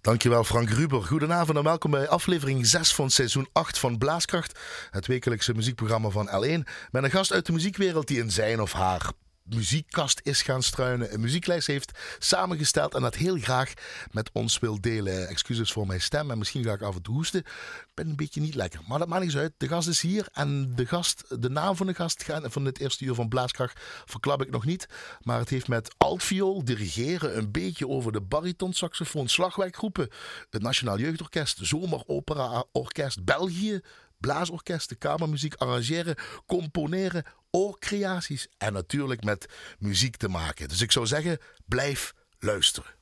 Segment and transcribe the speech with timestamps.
[0.00, 1.02] Dankjewel Frank Ruber.
[1.02, 4.58] Goedenavond en welkom bij aflevering 6 van seizoen 8 van Blaaskracht.
[4.90, 6.68] Het wekelijkse muziekprogramma van L1.
[6.90, 9.10] Met een gast uit de muziekwereld die in zijn of haar
[9.54, 13.72] muziekkast is gaan struinen, een muzieklijst heeft samengesteld en dat heel graag
[14.10, 15.28] met ons wil delen.
[15.28, 17.40] Excuses voor mijn stem en misschien ga ik af en toe hoesten.
[17.40, 19.52] Ik ben een beetje niet lekker, maar dat maakt niet uit.
[19.56, 23.04] De gast is hier en de, gast, de naam van de gast van dit eerste
[23.04, 24.88] uur van Blaaskracht verklap ik nog niet.
[25.22, 30.08] Maar het heeft met altviool, dirigeren, een beetje over de baritonsaxofoon, slagwerkgroepen,
[30.50, 33.80] het Nationaal Jeugdorkest, Zomeropera Orkest België,
[34.20, 36.16] blaasorkesten, kamermuziek arrangeren,
[36.46, 39.46] componeren, oorcreaties en natuurlijk met
[39.78, 40.68] muziek te maken.
[40.68, 42.98] Dus ik zou zeggen, blijf luisteren.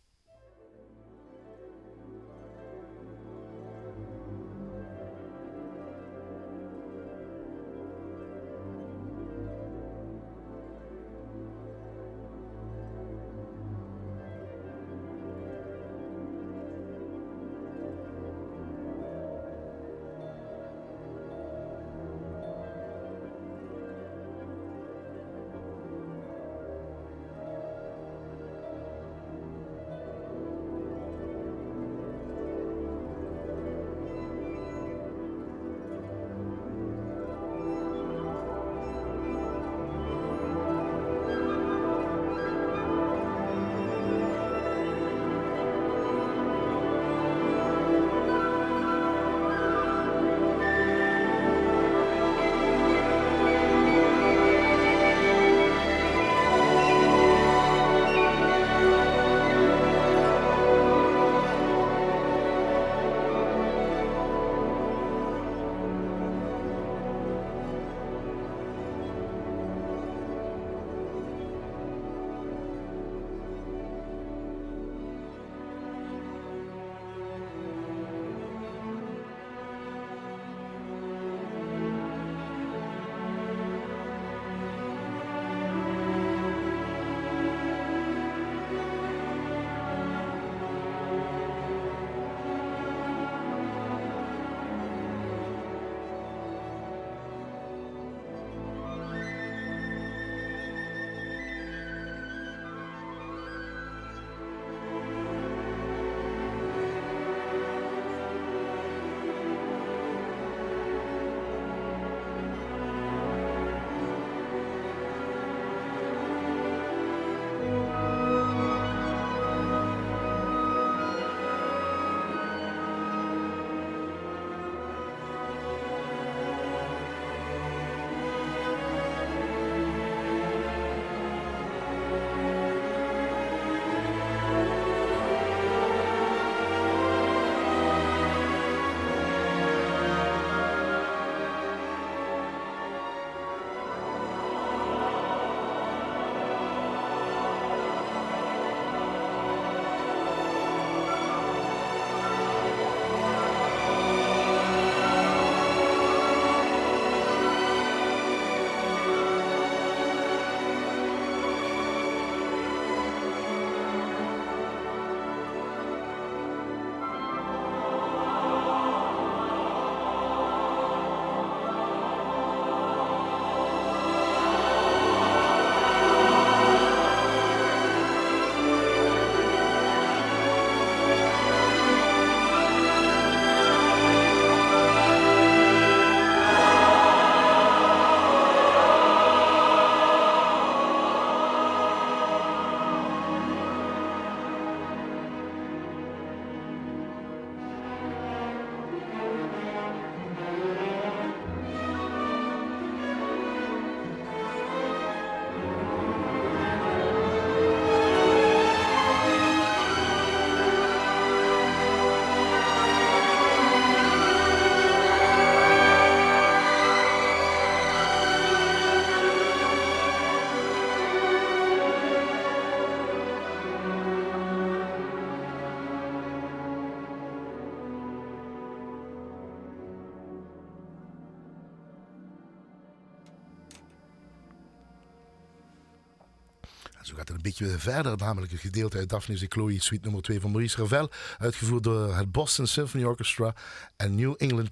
[237.58, 241.82] Beetje verder, namelijk het gedeelte uit Daphne's Chloe, suite nummer 2 van Maurice Ravel, uitgevoerd
[241.82, 243.54] door het Boston Symphony Orchestra
[243.96, 244.70] en New England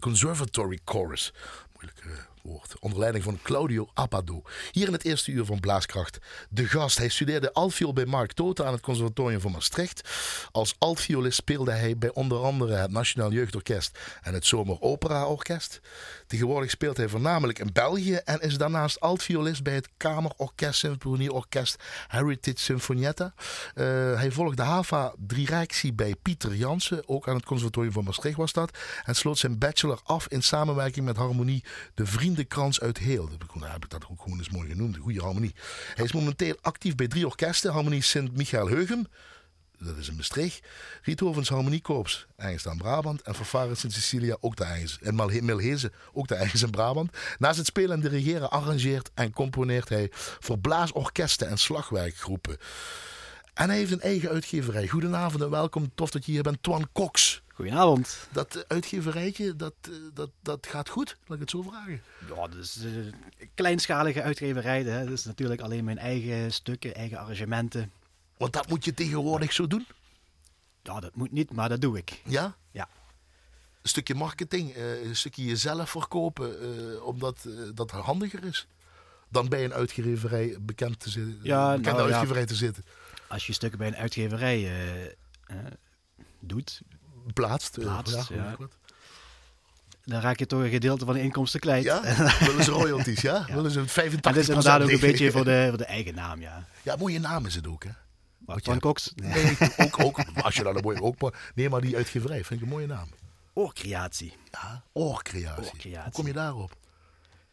[0.00, 1.32] Conservatory Chorus.
[1.72, 2.74] Moeilijke hoort.
[2.78, 4.42] Onder leiding van Claudio Abbado.
[4.70, 6.18] Hier in het eerste uur van Blaaskracht.
[6.48, 6.98] De gast.
[6.98, 10.08] Hij studeerde altviool bij Mark Tota aan het Conservatorium van Maastricht.
[10.52, 15.80] Als altviolist speelde hij bij onder andere het Nationaal Jeugdorkest en het Zomer Opera Orkest.
[16.30, 22.58] Tegenwoordig speelt hij voornamelijk in België en is daarnaast altviolist bij het Kamerorkest Symfonieorkest Heritage
[22.58, 23.34] Sinfonietta.
[23.34, 23.84] Uh,
[24.14, 28.78] hij volgde HAVA directie bij Pieter Jansen, ook aan het Conservatorium van Maastricht was dat.
[29.04, 33.28] En sloot zijn bachelor af in samenwerking met Harmonie de Vriendenkrans uit Heel.
[33.28, 35.54] Dat heb ik dat ook gewoon eens mooi genoemd, de goede harmonie.
[35.94, 37.72] Hij is momenteel actief bij drie orkesten.
[37.72, 39.06] Harmonie Sint-Michael Heugem,
[39.84, 40.66] dat is in Maastricht.
[41.02, 43.22] Riethovens Harmoniekorps, ergens aan Brabant.
[43.22, 44.98] En Vervarens in Sicilia, ook de ergens.
[45.00, 47.16] En Milhezen, ook de ergens in Brabant.
[47.38, 52.56] Naast het spelen en dirigeren arrangeert en componeert hij voor blaasorkesten en slagwerkgroepen.
[53.54, 54.88] En hij heeft een eigen uitgeverij.
[54.88, 55.94] Goedenavond en welkom.
[55.94, 57.42] Tof dat je hier bent, Twan Cox.
[57.54, 58.28] Goedenavond.
[58.32, 62.02] Dat uitgeverijtje, dat, eh, dat, dat gaat goed, laat ik het zo vragen.
[62.34, 63.12] Ja, dus uh,
[63.54, 64.82] kleinschalige uitgeverij.
[64.82, 65.04] Hè.
[65.04, 67.92] Dat is natuurlijk alleen mijn eigen stukken, eigen arrangementen.
[68.40, 69.86] Want dat moet je tegenwoordig zo doen?
[70.82, 72.22] Ja, dat moet niet, maar dat doe ik.
[72.24, 72.56] Ja?
[72.70, 72.88] Ja.
[73.82, 78.66] Een stukje marketing, uh, een stukje jezelf verkopen, omdat dat handiger is.
[79.28, 81.38] Dan bij een uitgeverij bekend te zitten.
[81.42, 82.84] Ja, bekende nou, uitgeverij te zitten.
[83.28, 85.16] Als je stukken bij een uitgeverij
[86.38, 86.80] doet,
[87.34, 87.78] plaatst.
[87.78, 88.56] plaatst ja,
[90.04, 91.84] Dan raak je toch een gedeelte van de inkomsten kwijt.
[91.84, 92.00] Ja,
[92.46, 93.44] willen ze royalties, ja?
[93.48, 93.54] ja.
[93.54, 96.14] Willen ze 85 En dat is inderdaad ook een beetje voor de, voor de eigen
[96.14, 96.66] naam, ja.
[96.82, 97.90] Ja, mooie naam is het ook, hè?
[98.56, 99.12] Van Cox?
[99.14, 101.02] Nee, ook, ook, als je dan een mooie...
[101.02, 103.08] Ook, nee, maar die uitgeverij vind ik een mooie naam.
[103.52, 104.32] Oorcreatie.
[104.50, 105.64] Ja, oorcreatie.
[105.64, 106.02] oorcreatie.
[106.02, 106.76] Hoe kom je daarop?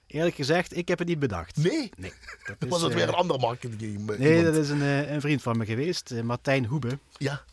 [0.07, 1.57] Eerlijk gezegd, ik heb het niet bedacht.
[1.57, 1.89] Nee?
[1.97, 2.13] Nee.
[2.47, 4.17] Dat is, Was dat weer een eh, ander marketing?
[4.17, 6.99] Nee, dat is een, eh, een vriend van me geweest, eh, Martijn Hoebe.
[7.17, 7.43] Ja.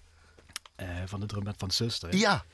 [0.80, 2.16] Uh, van de drummet van Zuster.
[2.16, 2.44] Ja,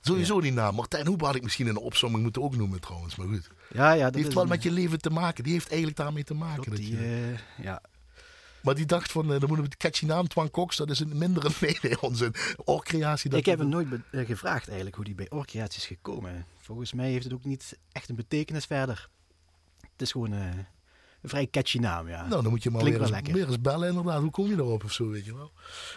[0.00, 0.74] sowieso die naam.
[0.74, 3.50] Martijn Hoebe had ik misschien in de opzomming moeten ook noemen trouwens, maar goed.
[3.72, 5.44] Ja, ja, dat die heeft wel met je leven te maken.
[5.44, 6.62] Die heeft eigenlijk daarmee te maken.
[6.62, 7.82] Klopt, die, uh, ja.
[8.62, 11.00] Maar die dacht van, uh, dan moeten we de catchy naam Twan Cox, dat is
[11.00, 11.50] een mindere
[11.82, 12.32] nee, onze
[12.64, 13.36] oorcreatie.
[13.36, 16.46] Ik heb hem nooit gevraagd eigenlijk hoe die bij oorcreatie is gekomen.
[16.60, 19.08] Volgens mij heeft het ook niet echt een betekenis verder.
[19.80, 20.66] Het is gewoon een
[21.22, 22.26] vrij catchy naam, ja.
[22.26, 24.20] Nou, dan moet je maar weer eens, weer eens, bellen inderdaad.
[24.20, 25.52] Hoe kom je erop of zo, weet je wel.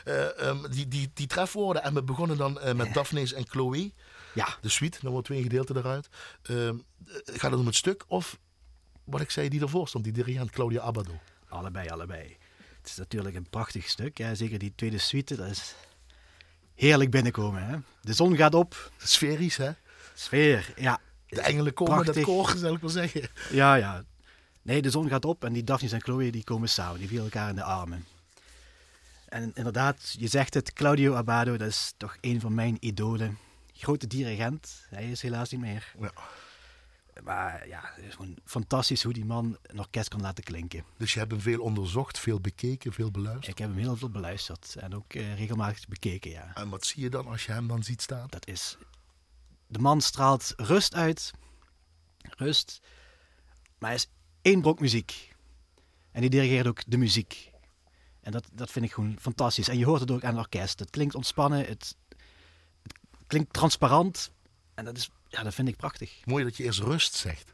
[0.06, 3.92] Uh, um, die, die, die trefwoorden, en we begonnen dan uh, met Daphne's en Chloe.
[4.34, 4.48] Ja.
[4.62, 6.10] De suite, dan wordt twee gedeelten eruit.
[6.50, 6.70] Uh,
[7.26, 8.40] gaat het om het stuk of,
[9.04, 11.20] wat ik zei, die ervoor stond, die dirigent Claudia Abado?
[11.48, 12.38] Allebei, allebei.
[12.82, 14.18] Het is natuurlijk een prachtig stuk.
[14.18, 14.36] Hè.
[14.36, 15.76] Zeker die tweede suite, dat is
[16.76, 17.66] heerlijk binnenkomen.
[17.66, 17.78] Hè.
[18.02, 18.92] De zon gaat op.
[18.98, 19.72] Sferisch, hè?
[20.14, 21.00] Sfeer, ja.
[21.28, 22.16] De engelen komen, Prachtig.
[22.16, 23.30] dat koor, zal ik maar zeggen.
[23.52, 24.04] Ja, ja.
[24.62, 27.00] Nee, de zon gaat op en die Daphne en Chloe die komen samen.
[27.00, 28.06] Die vielen elkaar in de armen.
[29.28, 33.38] En inderdaad, je zegt het, Claudio Abbado, dat is toch een van mijn idolen.
[33.74, 35.94] Grote dirigent, hij is helaas niet meer.
[36.00, 36.12] Ja.
[37.24, 40.84] Maar ja, het is gewoon fantastisch hoe die man een orkest kan laten klinken.
[40.98, 43.48] Dus je hebt hem veel onderzocht, veel bekeken, veel beluisterd?
[43.48, 46.52] Ik heb hem heel veel beluisterd en ook uh, regelmatig bekeken, ja.
[46.54, 48.28] En wat zie je dan als je hem dan ziet staan?
[48.30, 48.78] Dat is...
[49.68, 51.32] De man straalt rust uit.
[52.22, 52.82] Rust.
[53.78, 54.08] Maar hij is
[54.42, 55.36] één brok muziek.
[56.12, 57.52] En die dirigeert ook de muziek.
[58.22, 59.68] En dat, dat vind ik gewoon fantastisch.
[59.68, 60.80] En je hoort het ook aan het orkest.
[60.80, 64.32] Het klinkt ontspannen, het, het klinkt transparant.
[64.74, 66.22] En dat, is, ja, dat vind ik prachtig.
[66.26, 67.54] Mooi dat je eerst rust zegt.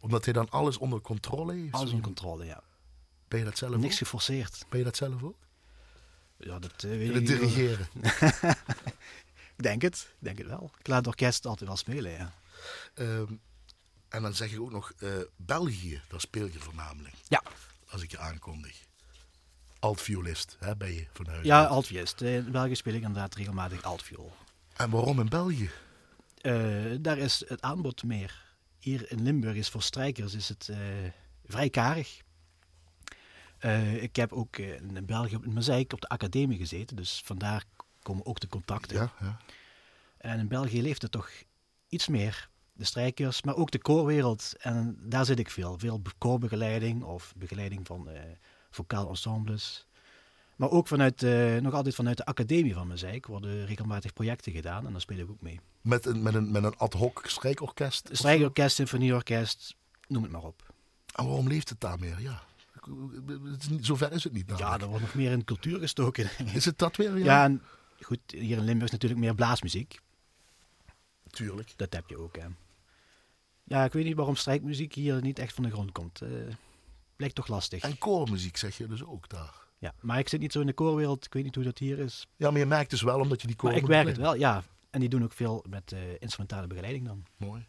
[0.00, 1.74] Omdat hij dan alles onder controle heeft.
[1.74, 2.62] Alles onder controle, ja.
[3.28, 4.64] Ben je dat zelf Niks geforceerd.
[4.68, 5.36] Ben je dat zelf ook?
[6.36, 7.88] Ja, dat uh, weet ik dirigeren?
[9.56, 10.08] ik denk het.
[10.10, 10.70] Ik denk het wel.
[10.78, 12.32] Ik laat het orkest altijd wel spelen, ja.
[12.94, 13.40] Um,
[14.08, 17.14] en dan zeg je ook nog uh, België, daar speel je voornamelijk.
[17.28, 17.42] Ja.
[17.88, 18.86] Als ik je aankondig.
[19.78, 21.44] Altviolist, hè, ben je vanuit?
[21.44, 22.20] Ja, altviolist.
[22.20, 24.32] In België speel ik inderdaad regelmatig altviool.
[24.76, 25.70] En waarom in België?
[26.48, 28.46] Uh, daar is het aanbod meer.
[28.78, 30.76] Hier in Limburg is voor strijkers is het uh,
[31.44, 32.22] vrij karig.
[34.00, 37.64] ik heb ook in België op Mozaïek op de academie gezeten, dus vandaar
[38.02, 38.96] komen ook de contacten.
[38.96, 39.38] Ja, ja.
[40.18, 41.30] En in België leeft het toch
[41.88, 44.54] iets meer de strijkers, maar ook de koorwereld.
[44.58, 45.78] En daar zit ik veel.
[45.78, 48.20] Veel koorbegeleiding of begeleiding van uh,
[48.70, 49.86] vocaal ensembles.
[50.58, 54.86] Maar ook vanuit, uh, nog altijd vanuit de academie van Mozaïek worden regelmatig projecten gedaan
[54.86, 55.60] en daar speel ik ook mee.
[55.80, 58.08] Met een, met een, met een ad hoc strijkorkest?
[58.12, 59.76] Strijkorkest, symfonieorkest,
[60.08, 60.74] noem het maar op.
[61.14, 62.20] En waarom leeft het daar meer?
[62.20, 62.42] Ja.
[63.80, 64.46] Zover is het niet.
[64.46, 64.70] Namelijk.
[64.70, 66.30] Ja, er wordt nog meer in cultuur gestoken.
[66.54, 67.18] Is het dat weer?
[67.18, 67.62] Ja, ja en
[68.00, 70.00] goed, hier in Limburg is natuurlijk meer blaasmuziek.
[71.30, 71.72] Tuurlijk.
[71.76, 72.46] Dat heb je ook, hè.
[73.64, 76.22] Ja, ik weet niet waarom strijkmuziek hier niet echt van de grond komt.
[76.22, 76.28] Uh,
[77.16, 77.82] blijkt toch lastig.
[77.82, 79.67] En koormuziek zeg je dus ook daar.
[79.78, 81.24] Ja, maar ik zit niet zo in de koorwereld.
[81.24, 82.26] Ik weet niet hoe dat hier is.
[82.36, 83.70] Ja, maar je merkt dus wel omdat je die koor.
[83.70, 84.62] Maar ik werk het wel, ja.
[84.90, 87.24] En die doen ook veel met uh, instrumentale begeleiding dan.
[87.36, 87.66] Mooi.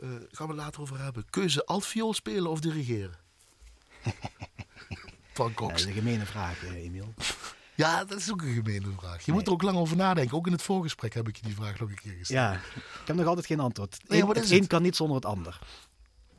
[0.00, 1.24] Eh, gaan we later over hebben.
[1.30, 3.14] Keuze altviool spelen of dirigeren?
[5.32, 5.74] Van Ja, dat Cox.
[5.74, 7.14] is een gemene vraag, eh, Emiel.
[7.74, 9.16] Ja, dat is ook een gemene vraag.
[9.18, 9.36] Je Nee.
[9.36, 10.36] moet er ook lang over nadenken.
[10.36, 12.52] Ook in het voorgesprek heb ik je die vraag nog een keer gesteld.
[12.54, 12.54] Ja,
[13.00, 14.08] ik heb nog altijd geen antwoord.
[14.08, 14.66] Nee, Eén- het een het?
[14.66, 15.58] kan niet zonder het ander.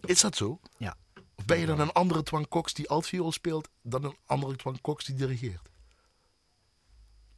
[0.01, 0.59] Is dat zo?
[0.77, 0.95] Ja.
[1.35, 4.81] Of ben je dan een andere Twan Cox die altviool speelt dan een andere Twan
[4.81, 5.69] Cox die dirigeert?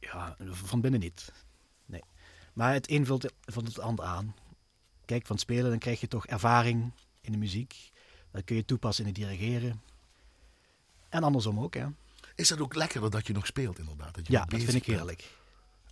[0.00, 1.32] Ja, van binnen niet.
[1.86, 2.02] Nee.
[2.52, 4.34] Maar het een vult, vult het ander aan.
[5.04, 7.90] Kijk, van spelen dan krijg je toch ervaring in de muziek.
[8.30, 9.82] Dat kun je toepassen in het dirigeren.
[11.08, 11.86] En andersom ook, hè.
[12.34, 14.14] Is dat ook lekkerder dat je nog speelt inderdaad?
[14.14, 15.20] Dat je Ja, dat vind ik heerlijk.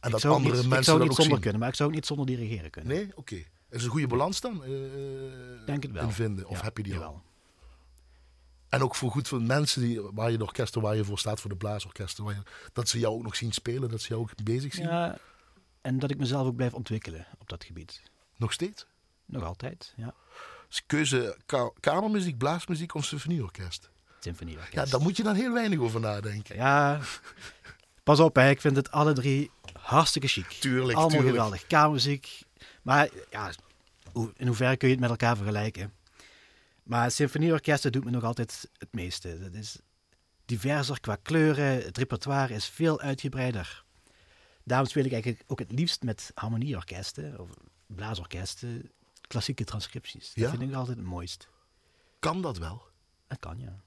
[0.00, 1.42] En ik dat zou andere niet, mensen ik zou dat niet ook zonder zien?
[1.42, 2.92] kunnen, maar ik zou ook niet zonder dirigeren kunnen.
[2.94, 3.16] Nee?
[3.16, 3.34] Oké.
[3.34, 4.64] Is het een goede balans dan?
[4.64, 4.70] eh,
[5.66, 6.02] Denk het wel.
[6.02, 6.48] In vinden?
[6.48, 7.22] Of Ja, heb je die al?
[8.74, 11.40] En ook voor goed voor mensen die, waar je de orkesten waar je voor staat,
[11.40, 14.20] voor de blaasorkesten, waar je, dat ze jou ook nog zien spelen, dat ze jou
[14.20, 14.84] ook bezig zien.
[14.86, 15.18] Ja,
[15.80, 18.02] en dat ik mezelf ook blijf ontwikkelen op dat gebied.
[18.36, 18.86] Nog steeds?
[19.26, 20.14] Nog altijd, ja.
[20.68, 23.90] Dus keuze ka- kamermuziek, blaasmuziek of symfonieorkest.
[24.20, 24.72] Symfonieorkest.
[24.72, 26.56] Ja, daar moet je dan heel weinig over nadenken.
[26.56, 27.00] Ja,
[28.02, 28.48] pas op, hè.
[28.50, 29.50] ik vind het alle drie
[29.80, 30.46] hartstikke chic.
[30.46, 31.30] Tuurlijk, Allemaal tuurlijk.
[31.34, 31.66] geweldig.
[31.66, 32.42] Kamermuziek.
[32.82, 33.50] Maar ja,
[34.36, 35.92] in hoeverre kun je het met elkaar vergelijken?
[36.84, 39.38] Maar symfonieorkesten doet me nog altijd het meeste.
[39.40, 39.78] Dat is
[40.44, 41.82] diverser qua kleuren.
[41.84, 43.84] Het repertoire is veel uitgebreider.
[44.64, 47.50] Daarom speel ik eigenlijk ook het liefst met harmonieorkesten of
[47.86, 48.90] blaasorkesten,
[49.28, 50.26] klassieke transcripties.
[50.34, 50.50] Dat Ja?
[50.50, 51.48] vind ik altijd het mooist.
[52.18, 52.82] Kan dat wel?
[53.26, 53.82] Dat kan, ja.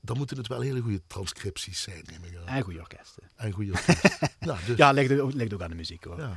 [0.00, 2.46] Dan moeten het wel hele goede transcripties zijn, neem ik aan.
[2.46, 3.22] En goede orkesten.
[3.36, 4.28] En goede orkesten.
[4.66, 6.20] dus, Ja, ligt ook, ligt ook aan de muziek hoor.
[6.20, 6.36] Ja.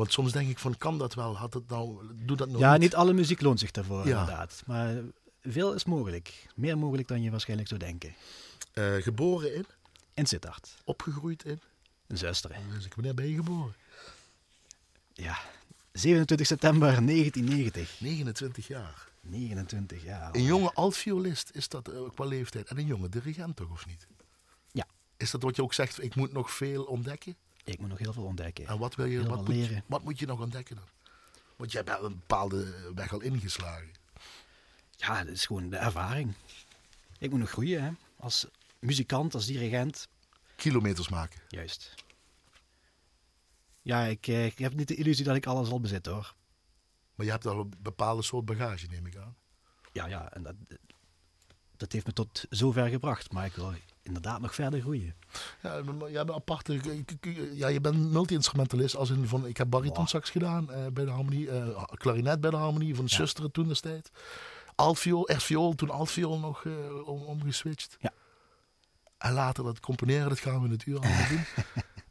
[0.00, 1.36] Want soms denk ik van, kan dat wel?
[1.36, 4.20] Had het nou, doe dat nou niet alle muziek loont zich daarvoor Ja.
[4.20, 4.62] inderdaad.
[4.66, 4.94] Maar
[5.42, 6.46] veel is mogelijk.
[6.54, 8.14] Meer mogelijk dan je waarschijnlijk zou denken.
[8.72, 9.66] Eh, geboren in,
[10.14, 11.60] In Sittard, opgegroeid in.
[12.06, 12.56] een zuster.
[12.74, 13.74] Dus ik, wanneer ben je geboren?
[15.12, 15.38] Ja,
[15.92, 18.00] 27 september 1990.
[18.00, 19.08] 29 jaar.
[19.20, 20.34] 29 jaar.
[20.34, 22.68] Een jonge altviolist, is dat eh, qua leeftijd?
[22.68, 24.06] En een jonge dirigent toch, of niet?
[24.72, 24.86] Ja.
[25.16, 27.36] Is dat wat je ook zegt, ik moet nog veel ontdekken?
[27.72, 28.66] Ik moet nog heel veel ontdekken.
[28.66, 29.84] En wat, wil je, Heel wat, moet, je- leren.
[29.86, 30.84] wat moet je nog ontdekken dan?
[31.56, 33.90] Want hebt wel een bepaalde weg al ingeslagen.
[34.96, 36.32] Ja, dat is gewoon de ervaring.
[37.18, 37.90] Ik moet nog groeien, hè.
[38.16, 38.46] Als
[38.78, 40.08] muzikant, als dirigent.
[40.56, 41.40] Kilometers maken.
[41.48, 41.94] Juist.
[43.82, 46.34] Ja, ik, eh, ik heb niet de illusie dat ik alles al bezit, hoor.
[47.14, 49.36] Maar je hebt al een bepaalde soort bagage, neem ik aan.
[49.92, 50.54] Ja, ja, en dat,
[51.76, 53.32] dat heeft me tot zover gebracht.
[53.32, 55.14] Maar ik wil inderdaad nog verder groeien.
[55.62, 56.80] Ja, een aparte.
[57.52, 58.96] Ja, je bent multi-instrumentalist.
[58.96, 62.56] Als in van, ik heb baritonsax gedaan eh, bij de harmonie, eh, klarinet bij de
[62.56, 63.16] harmonie van de Ja.
[63.16, 64.10] zusteren toen destijds.
[64.74, 67.96] Altviool, viool, toen altviool nog eh, om, omgeswitcht.
[68.00, 68.12] Ja.
[69.18, 71.44] En later dat componeren, dat gaan we in het uur allemaal doen.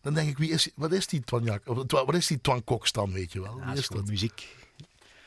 [0.01, 1.65] Dan denk ik, wie is, wat is die Twanjak?
[1.89, 3.57] Wat is die Twan Cox dan, weet je wel?
[3.59, 4.05] Ja, Wie is dat?
[4.05, 4.55] muziek.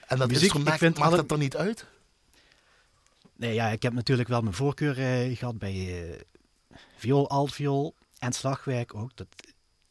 [0.06, 1.86] En dat muziek, instrument, ik vind maakt alle- dat dan niet uit?
[3.36, 6.20] Nee, ja, ik heb natuurlijk wel mijn voorkeur eh, gehad bij eh
[6.96, 9.16] viool, altviool en slagwerk ook.
[9.16, 9.26] Dat,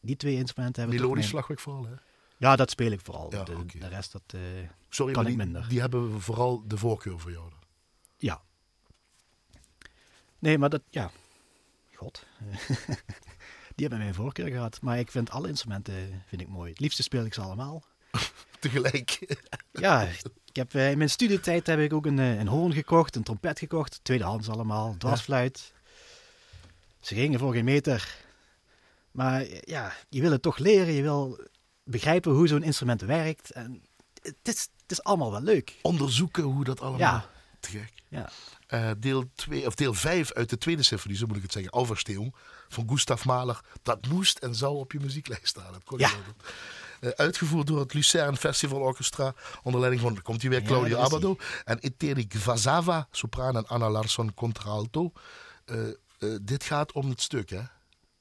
[0.00, 1.92] die twee instrumenten hebben Melodisch slagwerk vooral, hè?
[2.36, 3.32] Ja, dat speel ik vooral.
[3.32, 4.22] Ja, de, rest, dat...
[4.26, 4.40] eh,
[4.88, 5.68] Sorry, Kan ik die, minder.
[5.68, 7.50] die hebben vooral de voorkeur voor jou.
[8.16, 8.42] ja.
[10.38, 10.82] Nee, maar dat...
[10.90, 11.10] Ja.
[11.94, 12.26] God.
[13.74, 14.80] die hebben mijn voorkeur gehad.
[14.80, 16.70] Maar ik vind alle instrumenten vind ik mooi.
[16.70, 17.82] Het liefste speel ik ze allemaal.
[18.60, 19.36] Tegelijk.
[19.72, 20.02] Ja,
[20.44, 23.22] ik heb, eh, in mijn studietijd heb ik ook een, eh, een hoorn gekocht, een
[23.22, 24.00] trompet gekocht.
[24.02, 25.72] Tweedehands allemaal, dwarsfluit.
[27.02, 28.16] Ze gingen voor geen meter.
[29.10, 30.92] Maar ja, je wil het toch leren.
[30.92, 31.38] Je wil
[31.84, 33.50] begrijpen hoe zo'n instrument werkt.
[33.50, 33.82] En
[34.22, 35.78] het is, het is allemaal wel leuk.
[35.82, 36.98] Onderzoeken hoe dat allemaal...
[36.98, 37.30] Ja.
[37.60, 37.92] Te gek.
[38.08, 38.30] Ja,
[38.66, 41.72] Eh, deel 2, of deel 5 uit de tweede symfonie, zo moet ik het zeggen,
[41.72, 42.34] Auferstehung,
[42.68, 43.60] van Gustav Mahler.
[43.82, 45.72] Dat moest en zou op je muzieklijst staan.
[45.72, 46.10] Dat kon je Ja.
[47.00, 51.36] Eh, uitgevoerd door het Lucerne Festival Orchestra, onder leiding van, komt hij weer, Claudio Abbado.
[51.64, 55.12] En Eteri Gvazava, sopraan en Anna Larsson, contralto.
[55.64, 55.76] Eh,
[56.22, 57.62] eh, dit gaat om het stuk, hè?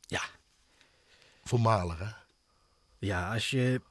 [0.07, 0.21] ja.
[1.43, 1.59] Voor
[1.97, 2.09] hè?
[2.99, 3.81] Ja, als je...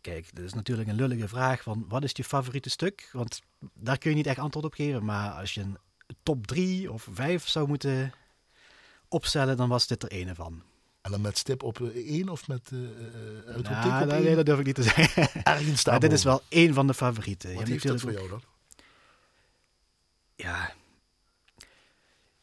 [0.00, 3.08] Kijk, dat is natuurlijk een lullige vraag van wat is je favoriete stuk?
[3.12, 3.42] Want
[3.74, 5.04] daar kun je niet echt antwoord op geven.
[5.04, 5.78] Maar als je een
[6.22, 8.12] top 3 of 5 zou moeten
[9.08, 10.62] opstellen, dan was dit er ene van.
[11.00, 12.86] En dan met stip op 1 of met eh eh,
[13.46, 14.36] uitroepteken Nou, op dat, nee, één?
[14.36, 15.42] dat durf ik niet te zeggen.
[15.44, 17.54] Ergens Maar dit is wel één van de favorieten.
[17.54, 18.42] Wat heeft dat voor jou dan?
[20.34, 20.72] Ja.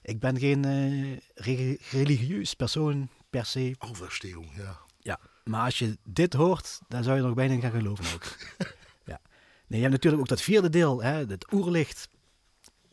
[0.05, 3.75] Ik ben geen eh, re- religieus persoon per se.
[3.79, 4.77] Auferstehung, ja.
[4.99, 5.19] Ja.
[5.43, 8.23] Maar als je dit hoort, dan zou je nog bijna gaan geloven ook.
[9.11, 9.19] ja.
[9.67, 12.09] Nee, je hebt natuurlijk ook dat vierde deel, hè, het oerlicht.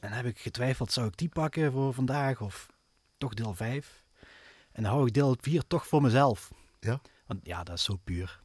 [0.01, 2.67] En dan heb ik getwijfeld, zou ik die pakken voor vandaag of
[3.19, 4.03] toch deel 5?
[4.73, 6.51] En dan hou ik deel 4 toch voor mezelf.
[6.81, 7.01] Ja?
[7.27, 8.41] Want ja, dat is zo puur.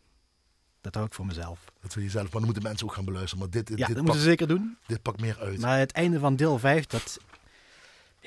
[0.81, 1.59] Dat hou ik voor mezelf.
[1.81, 3.39] Dat wil je zelf, maar dan moeten mensen ook gaan beluisteren.
[3.39, 4.77] Maar dit, dit, Ja, dit, dat pakt, moeten ze zeker doen.
[4.85, 5.59] dit pakt meer uit.
[5.59, 7.19] Maar het einde van deel 5, dat...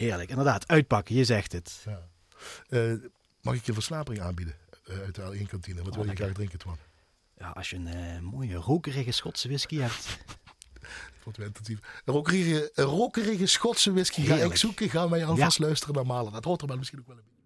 [0.00, 0.68] Heerlijk, inderdaad.
[0.68, 1.84] Uitpakken, je zegt het.
[1.84, 2.08] Ja.
[2.68, 2.92] Eh,
[3.40, 4.54] mag ik je versnapering aanbieden
[4.84, 5.82] eh, uit de L1 kantine?
[5.82, 6.76] Wat Oh, wil je graag drinken, Twan?
[7.38, 10.18] Ja, als je een eh, mooie rokerige Schotse whisky hebt.
[11.24, 11.78] Wat wel intensief.
[12.04, 14.56] Een rokerige, rokerige Schotse whisky ga ik Heerlijk.
[14.58, 14.90] zoeken.
[14.90, 16.32] Gaan wij alvast luisteren naar Malen.
[16.32, 17.39] Dat hoort er wel misschien ook wel een beetje.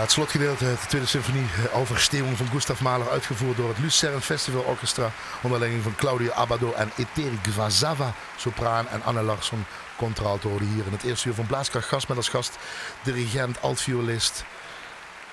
[0.00, 4.20] Ja, het slotgedeelte, de tweede symfonie, eh, Auferstehung van Gustav Mahler, uitgevoerd door het Lucerne
[4.20, 5.10] Festival Orchestra,
[5.42, 9.64] onder leiding van Claudio Abado en Eteri Gvazava, sopraan, en Anne Larsson,
[9.96, 12.58] contralto, hoorde hier in het eerste uur van Blaaskracht Gast met als gast
[13.02, 14.44] dirigent, altviolist,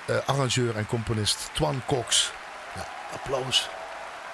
[0.06, 2.32] eh, arrangeur en componist Twan Cox.
[2.76, 3.70] Ja, applaus.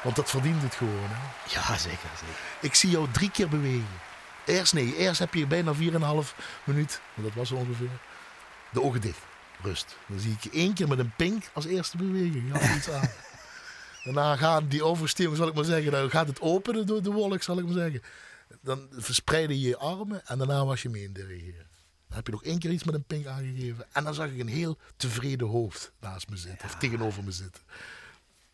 [0.01, 1.09] Want dat verdient het gewoon.
[1.09, 1.53] Hè?
[1.53, 2.35] Ja, zeker, zeker.
[2.59, 3.99] Ik zie jou drie keer bewegen.
[4.45, 7.99] Eerst nee, eerst heb je bijna 4,5 minuut, want dat was ongeveer,
[8.69, 9.31] de ogen dicht.
[9.63, 9.97] Rust.
[10.07, 12.53] Dan zie ik je één keer met een pink als eerste beweging.
[12.53, 13.09] Ja, iets aan.
[14.03, 17.41] Daarna gaat die oversturing, zal ik maar zeggen, dan gaat het openen door de wolk,
[17.41, 18.01] zal ik maar zeggen.
[18.61, 21.67] Dan verspreiden je je armen en daarna was je mee in dirigeren.
[22.07, 23.85] Dan heb je nog één keer iets met een pink aangegeven.
[23.91, 27.61] En dan zag ik een heel tevreden hoofd naast me zitten, of tegenover me zitten.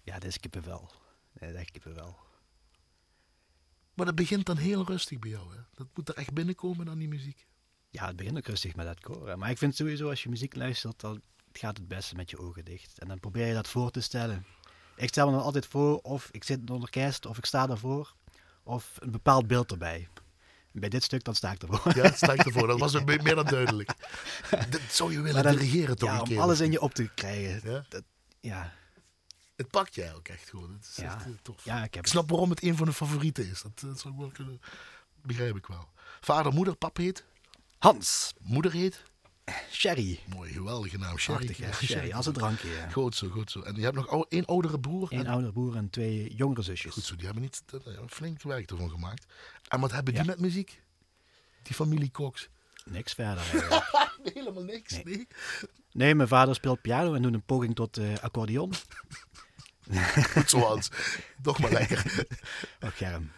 [0.03, 0.91] Ja, dat is kippenvel.
[1.39, 2.17] Nee, dat is kippenvel.
[3.93, 5.55] Maar dat begint dan heel rustig bij jou.
[5.55, 5.61] Hè?
[5.73, 7.47] Dat moet er echt binnenkomen dan die muziek.
[7.89, 9.39] Ja, het begint ook rustig met dat koren.
[9.39, 11.21] Maar ik vind sowieso als je muziek luistert, dan
[11.53, 12.99] gaat het beste met je ogen dicht.
[12.99, 14.45] En dan probeer je dat voor te stellen.
[14.95, 17.67] Ik stel me dan altijd voor of ik zit in een orkest of ik sta
[17.67, 18.13] daarvoor.
[18.63, 20.07] Of een bepaald beeld erbij.
[20.71, 21.95] Bij dit stuk dan sta ik ervoor.
[21.97, 22.67] Ja, sta ik ervoor.
[22.67, 23.91] Dat was me- meer dan duidelijk.
[24.69, 26.35] Dat zou je willen dan- dirigeren toch ja, een keer?
[26.37, 27.71] om alles in je op te krijgen.
[27.71, 27.85] Ja?
[27.89, 28.03] Dat,
[28.39, 28.73] ja.
[29.55, 30.71] Het pakt jij ook echt gewoon.
[30.73, 31.15] Het is Ja.
[31.15, 31.63] echt, eh, tof.
[31.65, 33.61] ja, ik heb Ik snap waarom het een van de favorieten is.
[33.61, 34.61] Dat, dat zou ik wel kunnen...
[35.21, 35.87] Begrijp ik wel.
[36.21, 37.25] Vader, moeder, pap heet?
[37.79, 39.03] Hans, Moeder heet?
[39.71, 40.19] Sherry.
[40.35, 41.17] Mooi, geweldige naam.
[41.17, 41.45] Sherry.
[41.45, 41.79] Prachtig?
[41.81, 42.69] Ja, Sherry, als een drankje.
[42.69, 42.89] Ja.
[42.89, 43.61] Goed zo, goed zo.
[43.61, 45.11] En je hebt nog ou- één oudere broer.
[45.11, 46.93] En- oudere broer en twee jongere zusjes.
[46.93, 49.25] Goed zo, die hebben niet dat- ja, flink werk ervan gemaakt.
[49.67, 50.19] En wat hebben Ja.
[50.19, 50.81] die met muziek?
[51.63, 52.49] Die familie Cox.
[52.85, 53.43] Niks verder.
[54.33, 55.03] Helemaal niks, nee.
[55.03, 55.27] Nee.
[55.91, 58.73] nee, mijn vader speelt piano en doet een poging tot eh, accordeon.
[60.33, 60.89] Goed zo, Hans.
[61.41, 62.25] Toch maar lekker.
[62.95, 63.31] Scherm.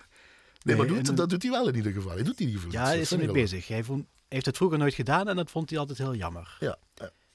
[0.64, 2.12] Nee, maar doet, en- dat doet hij wel in ieder geval.
[2.12, 3.68] Hij doet die niet Ja, hij is ermee bezig.
[3.68, 6.58] Hij vond, heeft het vroeger nooit gedaan en dat vond hij altijd heel jammer.
[6.60, 6.78] Ja.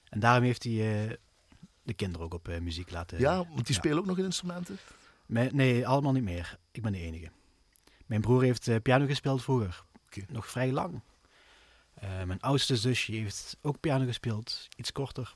[0.08, 1.12] En daarom heeft hij eh,
[1.82, 3.18] de kinderen ook op eh, muziek laten...
[3.18, 4.78] ja, want die spelen ook nog instrumenten.
[5.26, 6.58] Me- nee, allemaal niet meer.
[6.70, 7.30] Ik ben de enige.
[8.06, 9.84] Mijn broer heeft eh, piano gespeeld vroeger.
[10.28, 11.00] Nog vrij lang.
[12.00, 14.68] Mijn oudste zusje heeft ook piano gespeeld.
[14.76, 15.34] Iets korter.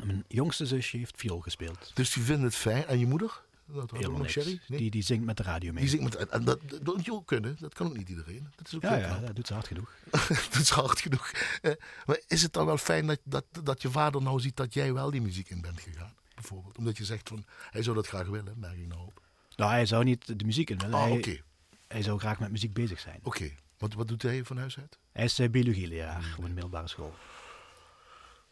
[0.00, 1.90] En mijn jongste zusje heeft viool gespeeld.
[1.94, 2.86] Dus die vinden het fijn.
[2.86, 3.42] En je moeder?
[3.66, 4.32] Dat Helemaal niks.
[4.32, 4.60] Sherry?
[4.68, 4.78] Nee?
[4.78, 5.80] Die, die zingt met de radio mee.
[5.80, 7.56] Die zingt met, en dat, dat moet je ook kunnen.
[7.58, 8.48] Dat kan ook niet iedereen.
[8.56, 9.94] Dat is ook ja, ja, dat doet ze hard genoeg.
[10.50, 11.30] dat is hard genoeg.
[11.62, 11.72] Eh,
[12.06, 14.92] maar is het dan wel fijn dat, dat, dat je vader nou ziet dat jij
[14.92, 16.14] wel die muziek in bent gegaan?
[16.34, 16.78] Bijvoorbeeld.
[16.78, 19.20] Omdat je zegt van, hij zou dat graag willen, merk ik nou op.
[19.56, 20.94] Nou, hij zou niet de muziek in willen.
[20.94, 21.40] Ah, hij, oké.
[21.88, 23.20] hij zou graag met muziek bezig zijn.
[23.22, 23.50] Oké.
[23.78, 24.98] Wat, wat doet hij van huis uit?
[25.12, 27.14] Hij is eh, biologieleraar op een middelbare school.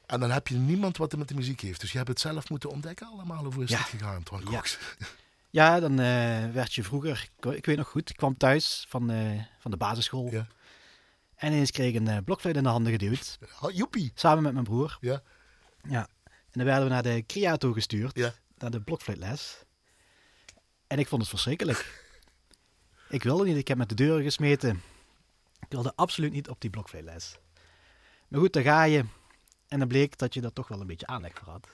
[0.07, 1.81] En dan heb je niemand wat er met de muziek heeft.
[1.81, 3.45] Dus je hebt het zelf moeten ontdekken allemaal.
[3.53, 3.79] Hoe is Ja.
[3.79, 4.47] het gegaan, Twan Ja.
[4.51, 4.79] Cox?
[5.51, 9.43] Ja, dan eh, werd je vroeger, ik, weet nog goed, ik kwam thuis van, eh,
[9.59, 10.31] van de basisschool.
[10.31, 10.47] Ja.
[11.35, 13.39] En ineens kreeg ik een eh, blokfluit in de handen geduwd.
[13.73, 14.13] Joepie.
[14.15, 14.99] Samen met mijn broer.
[15.01, 15.23] Ja.
[15.89, 16.09] Ja.
[16.25, 18.17] En dan werden we naar de Creato gestuurd.
[18.17, 18.35] Ja.
[18.59, 19.57] Naar de blokfluitles.
[20.87, 22.03] En ik vond het verschrikkelijk.
[23.09, 24.83] ik wilde niet, ik heb met de deuren gesmeten.
[25.61, 27.37] Ik wilde absoluut niet op die blokfluitles.
[28.29, 29.05] Maar goed, dan ga je.
[29.75, 31.69] En dan bleek dat je daar toch wel een beetje aanleg voor had.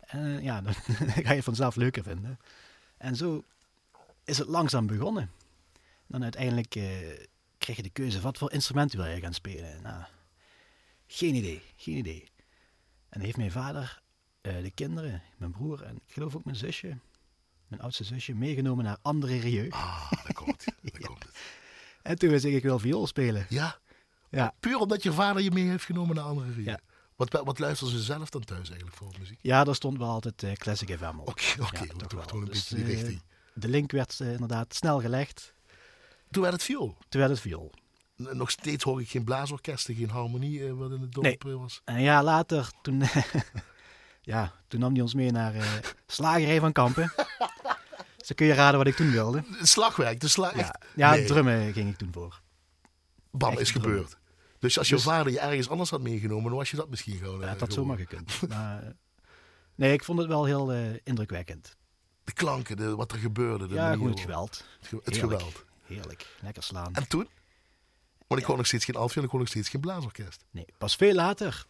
[0.00, 2.38] En eh, ja, dan ga je vanzelf leuker vinden.
[2.96, 3.44] En zo
[4.24, 5.30] is het langzaam begonnen.
[6.06, 6.84] Dan uiteindelijk eh,
[7.58, 9.82] kreeg je de keuze, wat voor instrumenten wil je gaan spelen?
[9.82, 10.04] Nou,
[11.06, 12.22] geen idee, geen idee.
[13.08, 14.02] En dan heeft mijn vader
[14.40, 16.98] eh, de kinderen, mijn broer en ik geloof ook mijn zusje,
[17.66, 19.70] mijn oudste zusje, meegenomen naar andere Rieu.
[19.70, 20.74] Ah, daar komt het.
[20.92, 21.38] Daar komt het.
[22.02, 23.46] En toen zei ik, ik wil viool spelen.
[23.48, 23.78] Ja,
[24.30, 26.72] Ja, puur omdat je vader je mee heeft genomen naar andere rivieren.
[26.84, 26.92] Ja.
[27.16, 29.38] Wat, wat luisteren ze zelf dan thuis eigenlijk voor muziek?
[29.42, 31.28] ja daar stond wel altijd eh, Classic FM op.
[31.28, 31.78] Oké, oké.
[32.16, 33.22] Ja, toch een Dus, beetje die eh, richting.
[33.54, 35.54] De link werd eh, inderdaad snel gelegd,
[36.30, 36.96] Toen werd het viool.
[37.08, 37.72] toen werd het viool.
[38.16, 41.56] Nog steeds hoor ik geen blaasorkesten, geen harmonie wat in het dorp Nee.
[41.56, 41.80] was.
[41.84, 43.02] En een jaar later, toen,
[44.22, 45.54] ja, toen nam hij ons mee naar
[46.06, 47.12] Slagerij van Kampen.
[48.16, 49.44] Dus dan kun je raden wat ik toen wilde.
[49.62, 50.56] Slagwerk, de slag.
[50.56, 51.24] Ja, ja Nee.
[51.24, 52.40] drummen ging ik toen voor.
[53.30, 53.90] Bam, echt is drummen.
[53.90, 54.16] gebeurd.
[54.64, 57.18] Dus als je Dus- vader je ergens anders had meegenomen, dan was je dat misschien
[57.18, 57.38] gewoon.
[57.38, 58.40] Ja, eh, het had zomaar gekund.
[58.48, 58.90] Maar, eh,
[59.74, 61.76] nee, ik vond het wel heel eh, indrukwekkend.
[62.24, 63.66] De klanken, de, wat er gebeurde.
[63.66, 64.64] De ja, gewoon het geweld.
[64.78, 65.40] Het, ge- het Heerlijk.
[65.40, 65.64] geweld.
[65.82, 66.26] Heerlijk.
[66.40, 66.94] Lekker slaan.
[66.94, 67.28] En toen?
[68.26, 70.44] Want ik hoor nog steeds geen altviool, ik hoor nog steeds geen blaasorkest.
[70.50, 71.66] Nee, pas veel later,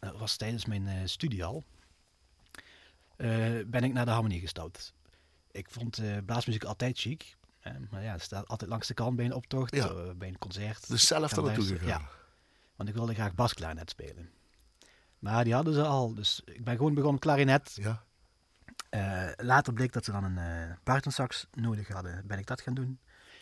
[0.00, 1.64] dat was tijdens mijn studie al,
[3.66, 4.92] ben ik naar de harmonie gestapt.
[5.50, 7.36] Ik vond blaasmuziek altijd chic.
[7.62, 9.88] Eh, maar ja, het staat altijd langs de kant bij een optocht, Ja.
[9.88, 10.88] eh, bij een concert.
[10.88, 11.86] Dus zelf daar naartoe gegaan.
[11.88, 12.08] Ja,
[12.76, 14.30] want ik wilde graag basklarinet spelen.
[15.18, 17.72] Maar die hadden ze al, dus ik ben gewoon begonnen klarinet.
[17.74, 18.02] Ja.
[18.90, 22.26] Eh, later bleek dat ze dan een buitensax nodig hadden.
[22.26, 22.98] Ben ik dat gaan doen.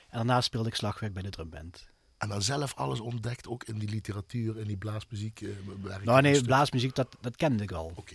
[0.09, 1.89] En daarna speelde ik slagwerk bij de drumband.
[2.19, 5.45] En dan zelf alles ontdekt, ook in die literatuur, in die blaasmuziek.
[6.05, 7.93] Nou nee, blaasmuziek, dat, dat kende ik al.
[7.97, 8.15] Oké.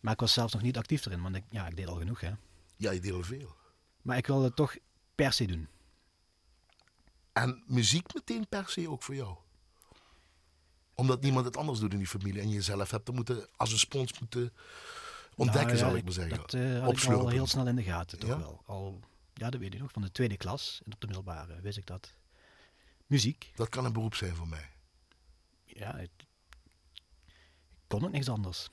[0.00, 2.20] Maar ik was zelfs nog niet actief erin, want ik, ja, ik deed al genoeg.
[2.20, 2.30] Hè.
[2.76, 3.56] Ja, je deed al veel.
[4.02, 4.76] Maar ik wilde toch
[5.18, 5.68] per se doen.
[7.32, 9.36] En muziek meteen per se ook voor jou?
[10.94, 13.78] Omdat niemand het anders doet in die familie en je zelf hebt moeten, als een
[13.78, 14.52] spons moeten
[15.36, 16.36] ontdekken, Nou ja, zal ik maar zeggen.
[16.36, 18.38] Dat eh, had ik al heel snel in de gaten, toch Ja?
[18.38, 18.62] wel.
[18.66, 19.00] Al,
[19.34, 21.86] ja, dat weet ik nog, van de tweede klas en op de middelbare wist ik
[21.86, 22.14] dat.
[23.06, 24.70] Muziek, Dat kan een beroep zijn voor mij.
[25.64, 26.10] ja, het,
[27.26, 28.68] ik kon ook niks anders.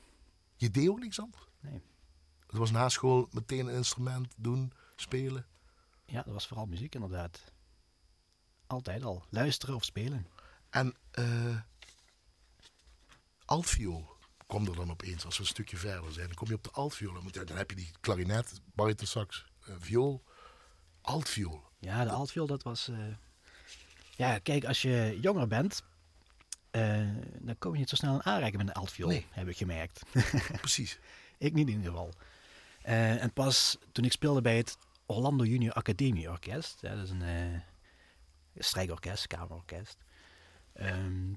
[0.55, 1.43] Je deed ook niks anders?
[1.59, 1.81] Nee.
[2.47, 5.45] Het was na school meteen een instrument doen, spelen.
[6.05, 7.51] Ja, dat was vooral muziek inderdaad.
[8.67, 9.23] Altijd al.
[9.29, 10.27] Luisteren of spelen.
[10.69, 11.57] En eh
[13.45, 14.13] altviool
[14.47, 16.25] kwam er dan opeens als we een stukje verder zijn.
[16.27, 17.21] Dan kom je op de altviool.
[17.31, 20.23] Ja, dan heb je die klarinet, baritonsax, eh viool,
[21.01, 21.63] altviool.
[21.79, 22.87] Ja, de altviool, dat was...
[22.87, 22.97] eh,
[24.15, 25.83] Ja, kijk, als je jonger bent,
[27.39, 29.25] dan kom je niet zo snel in aanraking met een altviool, Nee.
[29.31, 30.01] heb ik gemerkt.
[30.61, 30.99] Precies.
[31.37, 32.13] ik niet in ieder geval.
[32.81, 37.59] En pas toen ik speelde bij het Orlando Junior Academie Orkest, dat is een eh,
[38.57, 39.97] strijkorkest, kamerorkest.
[40.73, 41.33] Ehm,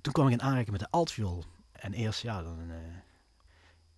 [0.00, 1.44] toen kwam ik in aanraking met de altviool.
[1.72, 2.58] En eerst, ja, dan...
[2.70, 2.76] eh,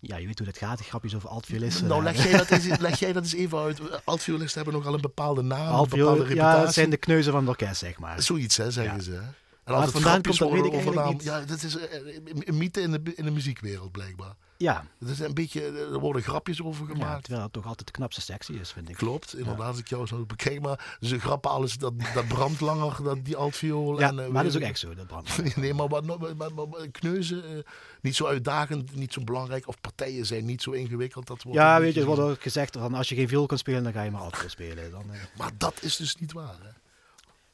[0.01, 1.87] ja, je weet hoe dat gaat, de grapjes over altviolisten.
[1.87, 2.13] Nou, daar.
[2.15, 4.05] leg jij, dat eens, leg jij dat eens even uit.
[4.07, 6.35] Altviolisten hebben nogal een bepaalde naam, een bepaalde reputatie.
[6.59, 8.23] ja, dat zijn de kneuzen van het orkest, zeg maar.
[8.23, 9.03] Zoiets, hè, zeggen Ja.
[9.03, 9.11] ze.
[9.13, 9.23] Hè?
[9.65, 11.15] En altijd het vandaan grapjes komt, dat weet ik over- eigenlijk naam.
[11.15, 11.23] niet.
[11.25, 14.35] Ja, dat is eh, een mythe in de, in de muziekwereld, blijkbaar.
[14.57, 17.23] Ja, Het is een beetje, eh, er worden grapjes over ja, gemaakt.
[17.23, 18.97] terwijl het toch altijd de knapste sectie is, vind ik.
[18.97, 20.61] Klopt, inderdaad, als ik jou zo bekijk.
[20.61, 24.01] Maar ze grappen alles, dat, dat brandt langer, dat, die altviool.
[24.01, 25.29] Ja, en, eh, maar dat is ook echt zo, dat brand.
[25.57, 27.63] Nee, maar, wat, maar, maar, maar- maar kneuzen, eh,
[28.01, 29.69] niet zo uitdagend, niet zo belangrijk.
[29.69, 31.27] Of partijen zijn niet zo ingewikkeld.
[31.27, 33.59] Dat wordt Ja, weet je, er wordt ook gezegd van als je geen viool kan
[33.59, 34.91] spelen, dan ga je maar altviool spelen.
[34.91, 36.57] Dan, eh, Maar dat is dus niet waar.
[36.63, 36.69] Hè?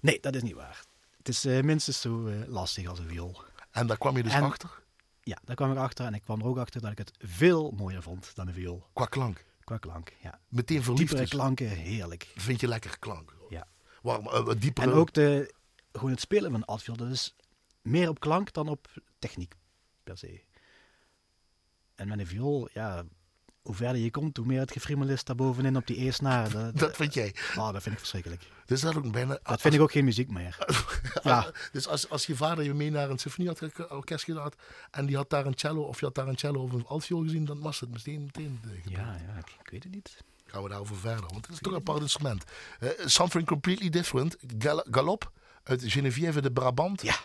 [0.01, 0.81] Nee, dat is niet waar.
[1.29, 3.43] Het is eh, minstens zo eh, lastig als een viool.
[3.71, 4.83] En daar kwam je dus En- achter,
[5.21, 7.71] Ja, daar kwam ik achter en ik kwam er ook achter dat ik het veel
[7.71, 8.89] mooier vond dan een viool.
[8.93, 9.45] qua klank.
[9.65, 10.41] Qua klank, ja.
[10.49, 11.31] Meteen verliefd Diepere dus.
[11.31, 12.33] klanken, heerlijk.
[12.37, 13.35] Vind je lekker klank.
[13.49, 13.67] Ja.
[14.03, 14.91] Waarom, eh, diepere...
[14.91, 15.55] En ook de,
[15.93, 17.37] gewoon het spelen van een altviool, dat is
[17.83, 18.89] meer op klank dan op
[19.19, 19.55] techniek
[20.05, 20.43] per se.
[21.95, 23.05] En met een viool, ja,
[23.69, 26.51] hoe verder je komt, hoe meer het gefriemel is daarbovenin op die E-snaren.
[26.53, 27.35] Dat, Dat vind jij.
[27.57, 28.43] oh, dat vind ik verschrikkelijk.
[28.67, 29.39] Dus dat ook bijna...
[29.43, 30.57] Dat vind ik ook geen muziek meer.
[31.23, 31.51] Ja.
[31.73, 34.51] Dus als, als je vader je mee naar een symfonieorkest gedaan
[34.91, 37.23] en die had daar een cello of je had daar een cello of een altviool
[37.23, 38.97] gezien, dan was het meteen, meteen eh, gebeurd.
[39.07, 40.17] Ja, ja, ik, ik weet het niet.
[40.47, 42.45] Gaan we daarover verder, want het is toch een apart instrument.
[42.81, 44.37] Eh, something completely different.
[44.59, 47.17] Gal Galop uit Geneviève de Brabant Ja.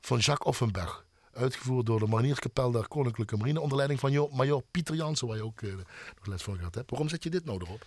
[0.00, 1.03] van Jacques Offenberg.
[1.34, 5.36] Uitgevoerd door de Marinierskapel der Koninklijke Marine onder leiding van Jo- major Pieter Jansen, waar
[5.36, 5.72] je ook eh,
[6.16, 6.90] nog les van gehad hebt.
[6.90, 7.86] Waarom zet je dit nou erop?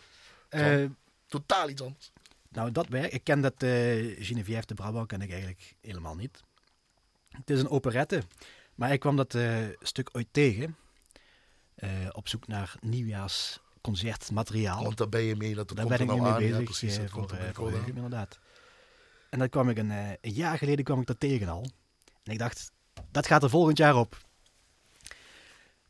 [0.50, 0.86] Eh,
[1.28, 2.12] Totaal iets anders.
[2.50, 3.12] nou, dat werk.
[3.12, 6.44] Ik ken dat eh Geneviève de Brabant ken ik eigenlijk helemaal niet.
[7.30, 8.22] Het is een operette.
[8.76, 9.38] Maar ik kwam dat
[9.80, 10.76] stuk ooit tegen.
[12.12, 14.84] op zoek naar nieuwjaarsconcertmateriaal.
[14.84, 16.34] Want daar ben je mee, dat Daar komt ben ik nou nu aan.
[16.34, 18.40] mee ja, bezig precies, komt voor, voor inderdaad.
[19.30, 21.66] En dat kwam ik een, een jaar geleden kwam ik dat tegen al.
[22.24, 22.72] En ik dacht,
[23.12, 24.18] dat gaat er volgend jaar op.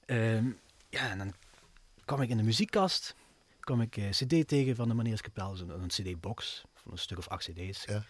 [0.06, 0.46] Ehm,
[0.90, 1.34] ja, en dan
[2.06, 3.16] kwam ik in de muziekkast.
[3.60, 5.58] kwam ik eh, cd tegen van de Maneerskapel.
[5.60, 7.84] Een, een cd-box van een stuk of acht cd's.
[7.86, 8.04] Ja.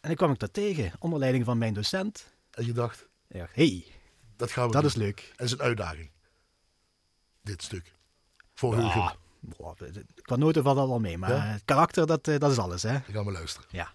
[0.00, 2.32] En ik kwam ik dat tegen, onder leiding van mijn docent.
[2.50, 3.84] En je dacht, Ik dacht, hey,
[4.36, 4.90] dat gaan we dat doen.
[4.90, 5.32] is leuk.
[5.36, 6.10] Het is een uitdaging.
[7.42, 7.92] Dit stuk.
[8.54, 11.40] Voor Ja, boah, de- qua noten valt dat wel mee, maar Ja?
[11.42, 12.92] het karakter, dat, eh, dat is alles, hè.
[12.92, 13.68] Dan gaan we luisteren.
[13.72, 13.92] Ja.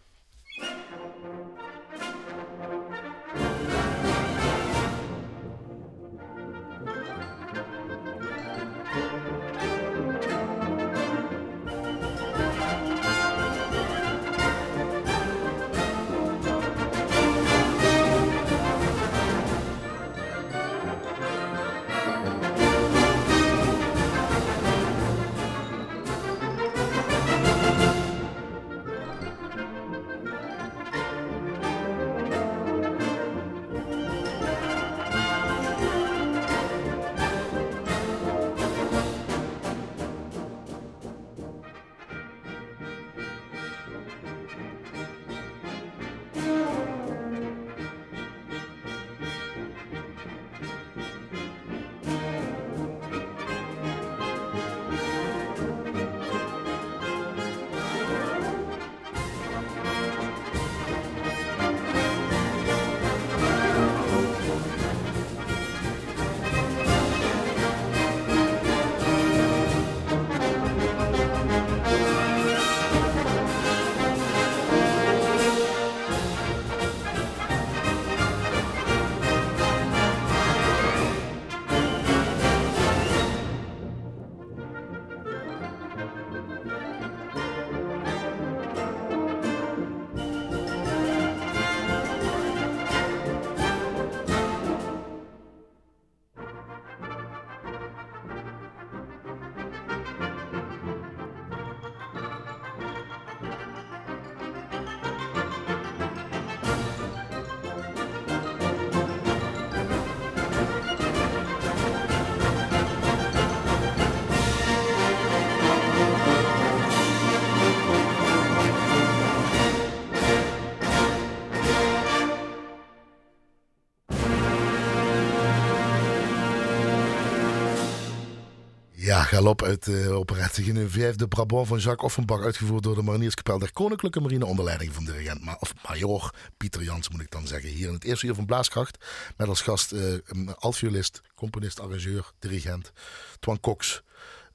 [129.33, 133.73] Galop uit de operette Geneviève de Brabant van Jacques Offenbach, uitgevoerd door de Marinierskapel der
[133.73, 137.69] Koninklijke Marine onder leiding van dirigent, ma of major Pieter Jans moet ik dan zeggen.
[137.69, 139.05] Hier in het eerste uur van Blaaskracht,
[139.37, 140.17] met als gast uh,
[140.59, 142.91] altviolist, componist, arrangeur, dirigent,
[143.39, 144.03] Twan Cox.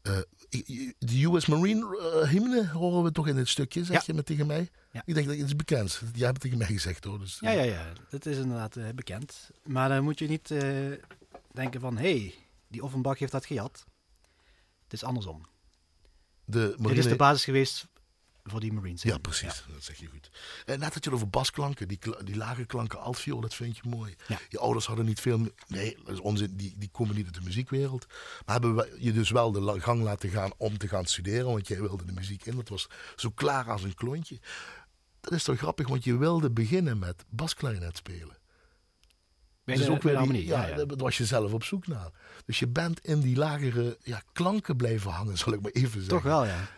[0.03, 0.19] Uh,
[0.99, 4.47] de US Marine uh, hymne horen we toch in dit stukje, zeg je met tegen
[4.47, 4.71] mij?
[4.93, 5.03] Ja.
[5.05, 6.03] Ik denk dat het is bekend.
[6.13, 7.19] Jij hebt het tegen mij gezegd hoor.
[7.19, 9.51] Dus, ja, ja, ja, dat is inderdaad bekend.
[9.65, 10.49] Maar dan moet je niet
[11.53, 12.35] denken van, hé, hey,
[12.69, 13.87] die Offenbach heeft dat gejat.
[14.89, 15.47] Het is andersom.
[16.45, 16.89] De marine...
[16.89, 17.87] Dit is de basis geweest
[18.51, 19.03] voor die Marines.
[19.03, 19.65] Ja, precies.
[19.73, 20.31] Dat zeg je goed.
[20.65, 23.83] En eh, net had je over basklanken, die, die lage klanken, altviool, dat vind je
[23.89, 24.15] mooi.
[24.27, 24.39] Ja.
[24.49, 25.49] Je ouders hadden niet veel...
[25.67, 26.57] Nee, dat is onzin.
[26.57, 28.07] Die, die komen niet uit de muziekwereld.
[28.47, 31.69] Maar hebben we je dus wel de gang laten gaan om te gaan studeren, want
[31.69, 32.57] jij wilde de muziek in.
[32.57, 34.41] Dat was zo klaar als een klontje.
[35.21, 38.38] Dat is toch grappig, want je wilde beginnen met basklarinet spelen.
[39.77, 42.11] Dat is ook weer die, ja, ja, daar was je zelf op zoek naar.
[42.45, 46.09] Dus je bent in die lagere ja, klanken blijven hangen, zal ik maar even zeggen.
[46.09, 46.69] Toch wel, ja.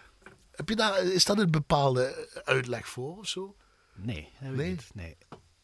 [0.50, 3.56] Heb je daar, is dat een bepaalde uitleg voor of zo?
[3.94, 4.70] Nee, nee?
[4.70, 4.90] Niet.
[4.94, 5.16] nee.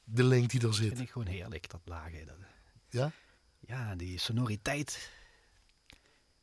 [0.04, 0.88] De link die er zit.
[0.88, 2.24] Dat vind ik gewoon heerlijk, dat lage.
[2.24, 2.36] Dat,
[2.88, 3.12] ja?
[3.60, 5.10] Ja, die sonoriteit.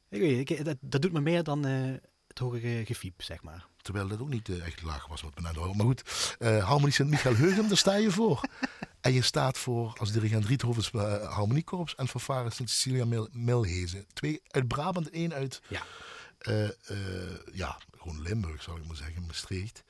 [0.09, 1.93] Ik weet, ik, dat, dat doet me meer dan uh,
[2.27, 3.67] het hoge gefiep, zeg maar.
[3.81, 6.93] Terwijl dat ook niet uh, echt laag was wat me net Maar goed, uh, Harmonie
[6.93, 8.41] Sint-Michael Heugem, daar sta je voor.
[9.03, 14.05] En je staat voor als dirigent Riethovens uh, Harmoniekorps en fanfare Sint-Cecilia Mil Milhezen.
[14.13, 15.81] Twee uit Brabant, één uit ja.
[16.47, 16.69] Uh, uh,
[17.53, 19.83] ja, gewoon Limburg zou ik maar zeggen, Maastricht.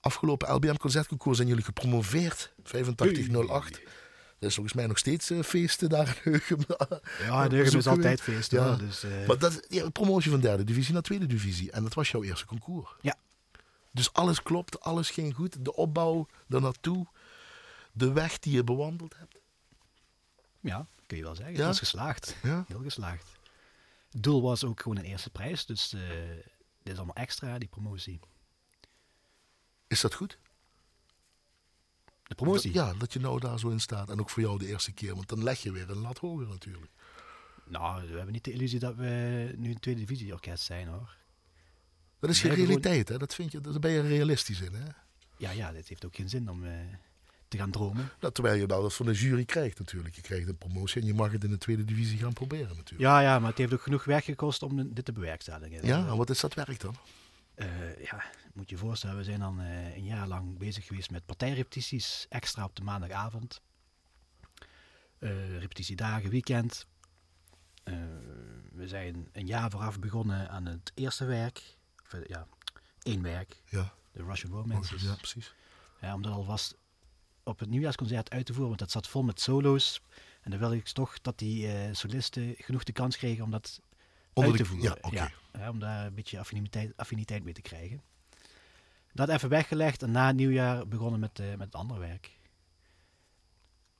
[0.00, 3.80] Afgelopen LBM Concertconcours zijn jullie gepromoveerd, 8508.
[4.38, 6.58] Dat is volgens mij nog steeds uh, feesten daar in Heugem.
[7.18, 8.62] Ja, in Heugem is altijd feesten.
[8.62, 8.76] Ja.
[8.76, 11.70] Dus, Maar dat ja, promotie van derde divisie naar tweede divisie.
[11.70, 12.90] En dat was jouw eerste concours.
[13.00, 13.14] Ja.
[13.92, 15.64] Dus alles klopt, alles ging goed.
[15.64, 17.06] De opbouw naartoe
[17.92, 19.38] de weg die je bewandeld hebt?
[20.60, 21.54] Ja, kun je wel zeggen.
[21.54, 21.62] Ja?
[21.62, 22.36] Het is geslaagd.
[22.42, 22.64] Ja?
[22.68, 23.26] Heel geslaagd.
[24.10, 25.66] Het doel was ook gewoon een eerste prijs.
[25.66, 26.00] Dus uh,
[26.82, 28.20] dit is allemaal extra, die promotie.
[29.86, 30.38] Is dat goed?
[32.22, 32.72] De promotie?
[32.72, 34.10] ja, dat je nou daar zo in staat.
[34.10, 35.14] En ook voor jou de eerste keer.
[35.14, 36.92] Want dan leg je weer een lat hoger natuurlijk.
[37.64, 41.16] Nou, we hebben niet de illusie dat we nu een tweede divisie orkest zijn hoor.
[42.18, 43.18] Dat is je realiteit, hè?
[43.18, 44.84] Dat vind je, daar ben je realistisch in, hè?
[45.36, 46.64] Ja, ja, dit heeft ook geen zin om...
[46.64, 46.72] Uh,
[47.50, 48.10] te gaan dromen.
[48.32, 50.14] Terwijl je nou dat van de jury krijgt natuurlijk.
[50.14, 53.00] Je krijgt een promotie en je mag het in de tweede divisie gaan proberen natuurlijk.
[53.00, 55.86] Ja, ja maar het heeft ook genoeg werk gekost om dit te bewerkstelligen.
[55.86, 56.96] Ja, en wat is dat werk dan?
[57.56, 61.10] Uh, ja, moet je je voorstellen, we zijn dan uh, een jaar lang bezig geweest
[61.10, 63.60] met partijrepetities, extra op de maandagavond.
[65.18, 66.86] Uh, repetitiedagen, weekend.
[68.72, 71.76] we zijn een jaar vooraf begonnen aan het eerste werk.
[72.02, 72.46] Of, ja,
[73.02, 73.62] één werk.
[73.68, 73.92] Ja.
[74.12, 75.06] De Russian Romance.
[75.06, 75.54] Ja, precies.
[76.00, 76.76] Ja, om dat alvast
[77.50, 80.00] op het nieuwjaarsconcert uit te voeren, want dat zat vol met solo's.
[80.40, 83.80] En dan wil ik toch dat die uh, solisten genoeg de kans kregen om dat
[84.32, 84.98] Onder uit te voeren.
[85.10, 88.02] Ja, ja, om daar een beetje affiniteit, affiniteit mee te krijgen.
[89.12, 92.38] Dat even weggelegd en na het nieuwjaar begonnen met, uh, met het andere werk.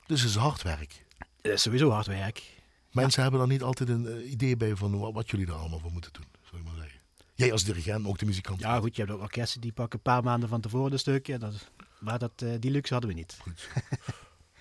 [0.05, 1.05] Dus het is hard werk?
[1.41, 2.59] Het is sowieso hard werk.
[2.91, 5.91] Mensen hebben dan niet altijd een idee bij van wat, wat, jullie daar allemaal voor
[5.91, 6.99] moeten doen, zou ik maar zeggen.
[7.33, 8.59] Jij als dirigent, ook de muzikant.
[8.59, 11.37] Ja goed, je hebt ook orkesten die pakken een paar maanden van tevoren een stukje.
[11.37, 11.69] Dat
[12.01, 13.37] maar dat, uh, die luxe hadden we niet.
[13.41, 13.69] Goed.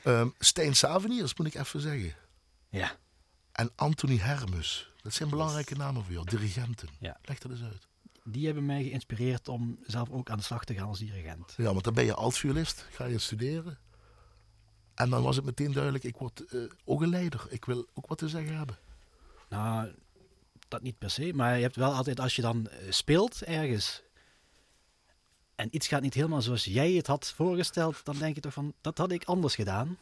[0.05, 2.15] um, Stijn Saveniers moet ik even zeggen.
[2.69, 2.97] Ja.
[3.53, 4.93] En Anthony Hermes.
[5.03, 6.89] Dat zijn belangrijke namen voor jou, dirigenten.
[6.99, 7.19] Ja.
[7.23, 7.87] Leg dat eens uit.
[8.25, 11.55] Die hebben mij geïnspireerd om zelf ook aan de slag te gaan als dirigent.
[11.57, 13.79] Ja, want dan ben je altviolist, ga je studeren.
[14.95, 17.47] En dan was het meteen duidelijk, ik word uh, ook een leider.
[17.49, 18.79] Ik wil ook wat te zeggen hebben.
[19.49, 19.95] Nou,
[20.69, 21.33] dat niet per se.
[21.35, 24.03] Maar je hebt wel altijd, als je dan uh, speelt ergens,
[25.61, 28.75] en iets gaat niet helemaal zoals jij het had voorgesteld, dan denk je toch van,
[28.81, 29.99] dat had ik anders gedaan.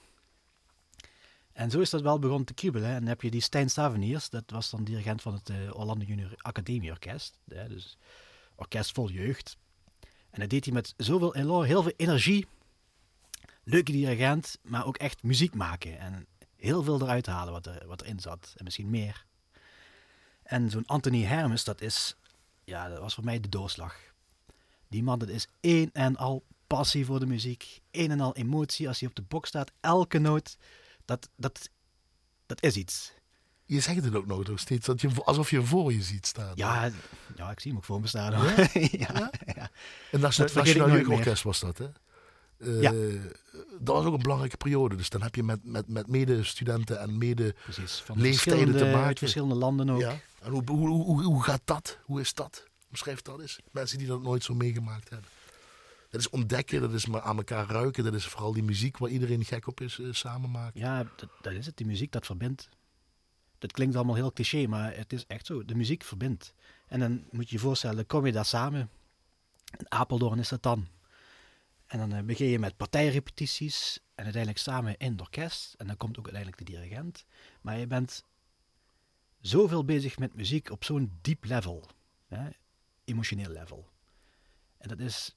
[1.52, 2.88] En zo is dat wel begonnen te kriebelen.
[2.88, 6.04] En dan heb je die Stijn Staveniers, dat was dan dirigent van het uh, Orlando
[6.04, 7.38] Junior Academie Orkest.
[7.44, 7.96] dus
[8.54, 9.56] orkest vol jeugd.
[10.30, 12.46] En dat deed hij met zoveel elan, heel veel energie.
[13.64, 15.98] Leuke dirigent, maar ook echt muziek maken.
[15.98, 18.52] En heel veel eruit halen wat, er, wat erin zat.
[18.56, 19.24] En misschien meer.
[20.42, 22.16] En zo'n Anthony Hermes, dat is,
[22.64, 24.08] ja, dat was voor mij de doorslag.
[24.88, 27.80] Die man, dat is één en al passie voor de muziek.
[27.90, 29.72] Één en al emotie als hij op de box staat.
[29.80, 30.56] Elke noot,
[31.04, 31.70] dat, dat,
[32.46, 33.12] dat is iets.
[33.64, 36.52] Je zegt het ook nog steeds, dat je, alsof je voor je ziet staan.
[36.54, 36.90] Ja,
[37.36, 38.32] ja ik zie hem ook voor me staan.
[38.32, 38.68] Ja?
[39.04, 39.70] ja, ja?
[40.10, 41.86] En dat het Nationaal Jeugdorkest was dat, hè?
[42.58, 42.92] Uh, ja.
[43.80, 44.96] Dat was ook een belangrijke periode.
[44.96, 47.54] Dus dan heb je met, met, met medestudenten en mede
[48.14, 49.18] leeftijden te maken.
[49.18, 50.00] verschillende landen ook.
[50.00, 50.16] Ja.
[50.42, 51.98] En hoe, hoe, hoe, hoe gaat dat?
[52.02, 52.67] Hoe is dat?
[52.90, 53.60] Omschrijf dat eens.
[53.70, 55.28] Mensen die dat nooit zo meegemaakt hebben.
[56.10, 58.04] Dat is ontdekken, dat is aan elkaar ruiken.
[58.04, 60.80] Dat is vooral die muziek waar iedereen gek op is, uh, samen maken.
[60.80, 61.06] Ja,
[61.40, 61.76] dat, is het.
[61.76, 62.68] Die muziek dat verbindt.
[63.58, 65.64] Dat klinkt allemaal heel cliché, maar het is echt zo.
[65.64, 66.54] De muziek verbindt.
[66.86, 68.90] En dan moet je je voorstellen, kom je daar samen.
[69.78, 70.88] In Apeldoorn is dat dan.
[71.86, 75.74] En dan eh, begin je met partijrepetities en uiteindelijk samen in het orkest.
[75.74, 77.24] En dan komt ook uiteindelijk de dirigent.
[77.60, 78.24] Maar je bent
[79.40, 81.90] zoveel bezig met muziek op zo'n diep level.
[82.26, 82.48] Hè?
[83.08, 83.88] Emotioneel level.
[84.78, 85.36] En dat is,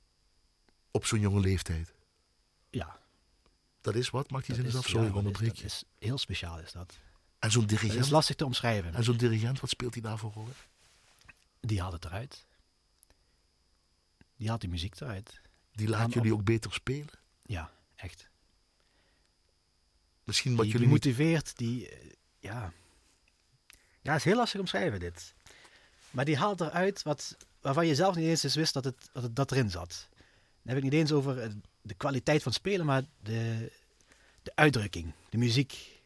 [0.92, 1.94] Op zo'n jonge leeftijd.
[2.70, 3.00] ja...
[3.82, 4.30] Dat is wat?
[4.32, 4.88] Maakt die zin eens af?
[4.88, 5.66] Sorry, ja, is- onderbreek dat je.
[5.66, 6.98] is heel speciaal is dat.
[7.40, 8.94] En zo'n Dat is dirigent, lastig te omschrijven.
[8.94, 10.48] en zo'n dirigent, wat speelt hij daarvoor rol?
[11.60, 12.46] Die haalt het eruit.
[14.36, 15.42] Die haalt die muziek eruit.
[15.72, 17.10] Die laat jullie op- ook beter spelen?
[17.46, 18.28] Ja, echt.
[20.24, 21.90] Misschien wat Die, jullie die motiveert, die...
[21.90, 22.10] eh,
[22.40, 22.74] ja.
[24.02, 25.34] Ja, het is heel lastig omschrijven dit.
[26.10, 29.24] Maar die haalt eruit wat, waarvan je zelf niet eens eens wist dat, het, dat
[29.24, 30.08] het dat erin zat.
[30.64, 31.50] Dan heb ik niet eens over eh,
[31.82, 33.72] de kwaliteit van spelen, maar de,
[34.44, 36.00] de uitdrukking, de muziek.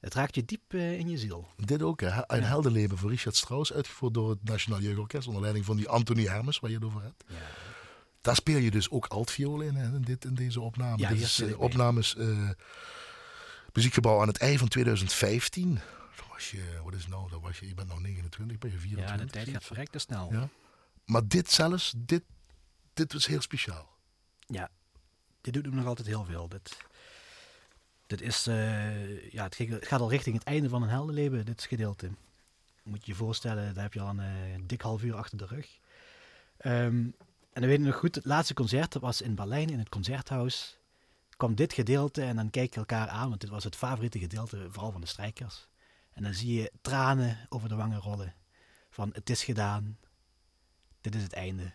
[0.00, 1.46] Het raakt je diep eh, in je ziel.
[1.56, 2.08] Dit ook, hè?
[2.26, 2.46] Een Ja.
[2.46, 6.58] heldenleven van Richard Strauss, uitgevoerd door het Nationaal Jeugdorkest, onder leiding van die Anthony Hermes,
[6.60, 7.24] waar je het over hebt.
[7.28, 7.34] Ja.
[8.20, 10.98] Daar speel je dus ook altviool in, hè, in, dit, in deze opname.
[10.98, 12.16] Ja, dit is eh, opnames
[13.72, 15.78] muziekgebouw aan het ei van 2015.
[16.36, 19.18] Was je, wat is nou, dan was je, je bent nou 29, ben je 24.
[19.18, 20.32] ja, de tijd gaat verrekte snel.
[20.32, 20.48] Ja.
[21.04, 22.22] Maar dit zelfs, dit,
[22.94, 23.88] dit was heel speciaal.
[24.46, 24.70] Ja,
[25.40, 26.48] dit doet hem nog altijd heel veel.
[26.48, 26.76] Dit,
[28.06, 32.10] dit is, eh, ja, het gaat al richting het einde van een heldenleven, dit gedeelte.
[32.82, 35.46] Moet je je voorstellen, daar heb je al een eh, dik half uur achter de
[35.46, 35.78] rug.
[36.56, 36.96] Ehm,
[37.52, 39.88] en dan weet ik nog goed, het laatste concert dat was in Berlijn, in het
[39.88, 40.76] Concerthaus.
[41.36, 44.66] kwam dit gedeelte en dan kijk je elkaar aan, want dit was het favoriete gedeelte,
[44.70, 45.66] vooral van de strijkers.
[46.16, 48.34] En dan zie je tranen over de wangen rollen.
[48.90, 49.98] Van het is gedaan,
[51.00, 51.72] dit is het einde.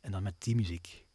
[0.00, 1.06] En dan met die muziek.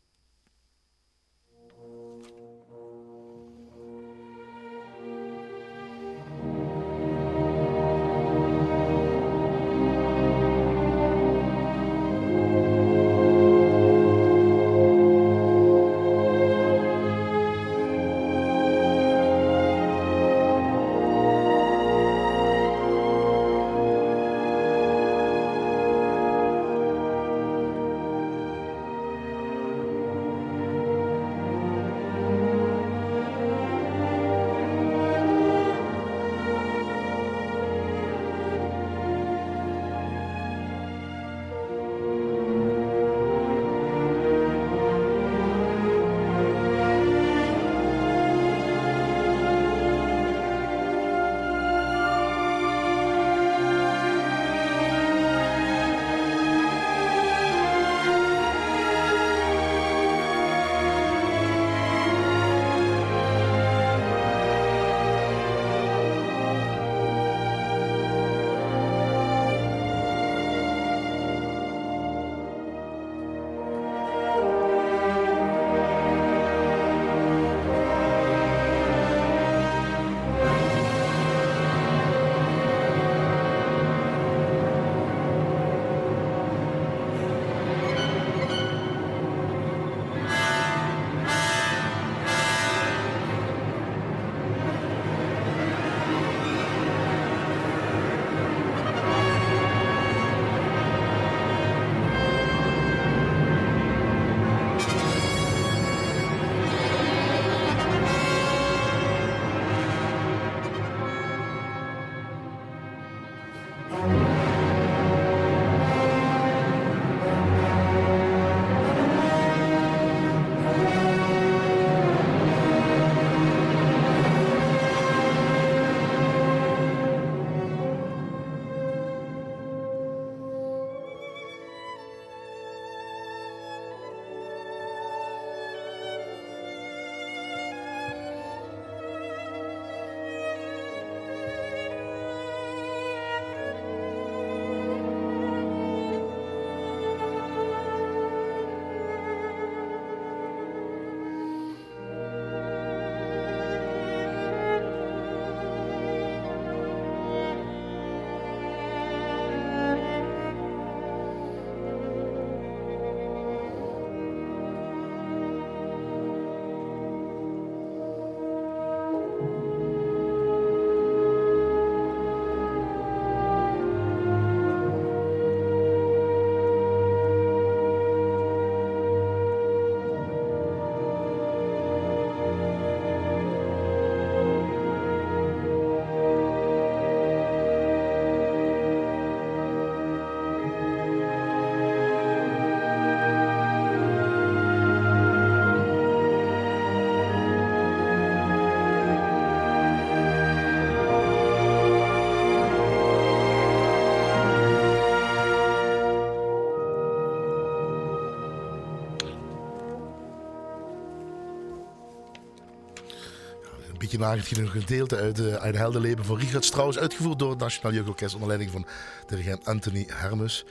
[214.15, 217.93] Een beetje nageschreven gedeelte uit uh, Ein Heldenleven van Richard Strauss, uitgevoerd door het Nationaal
[217.93, 218.85] Jeugdorkest onder leiding van
[219.27, 220.65] dirigent Anthony Hermes.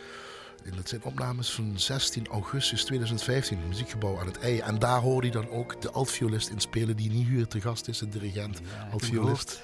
[0.76, 4.58] Dat zijn opnames van 16 augustus 2015, het muziekgebouw aan het ei.
[4.58, 7.88] En daar hoorde hij dan ook de altviolist in spelen die niet hier te gast
[7.88, 9.62] is, de dirigent, ja, altviolist,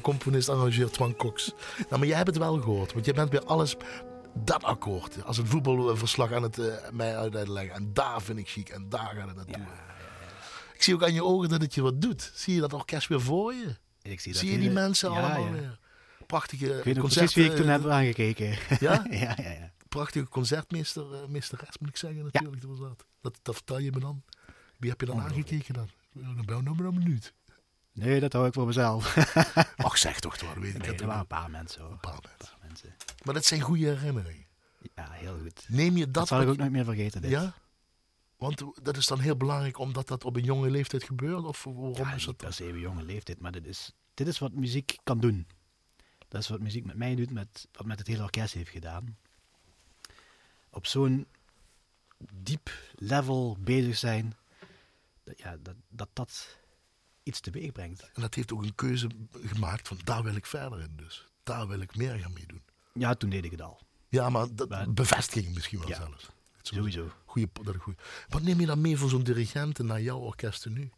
[0.00, 1.52] componist, arrangeur Twan Cox.
[1.76, 3.76] Nou, maar jij hebt het wel gehoord, want jij bent bij alles
[4.34, 5.24] dat akkoord.
[5.24, 7.74] Als een voetbalverslag aan het uh, mij uitleggen.
[7.74, 9.56] En daar vind ik chic en daar gaat het naartoe.
[9.56, 9.93] Ja,
[10.84, 12.32] zie ook aan je ogen dat het je wat doet.
[12.34, 13.76] Zie je dat orkest weer voor je?
[14.02, 15.78] Ik zie, dat zie je die mensen allemaal weer?
[16.26, 17.32] Prachtige ik weet concerten.
[17.32, 18.58] precies wie ik toen heb aangekeken.
[18.80, 19.04] Ja?
[19.10, 19.72] ja, ja, ja.
[19.88, 22.60] Prachtige concertmeester, uh, meesteres moet ik zeggen natuurlijk.
[22.62, 23.04] Dat, was dat.
[23.20, 23.38] dat.
[23.42, 24.22] dat vertel je me dan.
[24.78, 25.88] Wie heb je dan aangekeken dan?
[26.12, 27.32] Dan ben maar een minuut.
[27.92, 29.16] Nee, dat hou ik voor mezelf.
[29.76, 31.90] Ach, zeg toch toch, weet ik nee, Er waren een paar mensen hoor.
[31.90, 32.20] Een paar
[32.62, 32.94] mensen.
[33.24, 34.46] Maar dat zijn goede herinneringen.
[34.94, 35.64] Ja, heel goed.
[35.68, 36.14] Neem je dat...
[36.14, 37.30] Dat zal ik ook nooit meer vergeten, dit.
[37.30, 37.54] Ja?
[38.36, 41.44] Want dat is dan heel belangrijk omdat dat op een jonge leeftijd gebeurt?
[41.44, 42.36] Of waarom ja, is dat?
[42.36, 45.46] per se een jonge leeftijd, maar dit is, dit is wat muziek kan doen.
[46.28, 49.18] Dat is wat muziek met mij doet, met, wat met het hele orkest heeft gedaan.
[50.70, 51.26] Op zo'n
[52.32, 54.36] diep level bezig zijn,
[55.24, 56.58] dat, ja, dat, dat dat
[57.22, 58.10] iets teweeg brengt.
[58.14, 61.26] En dat heeft ook een keuze gemaakt van daar wil ik verder in dus.
[61.42, 62.62] Daar wil ik meer gaan mee doen.
[62.92, 63.80] Ja, toen deed ik het al.
[64.08, 66.30] Ja, maar dat bevestiging misschien wel zelfs.
[66.66, 67.12] Sowieso.
[67.24, 67.98] Goeie, dat goeie.
[68.28, 70.90] Wat neem je dan mee voor zo'n dirigent naar jouw orkest nu?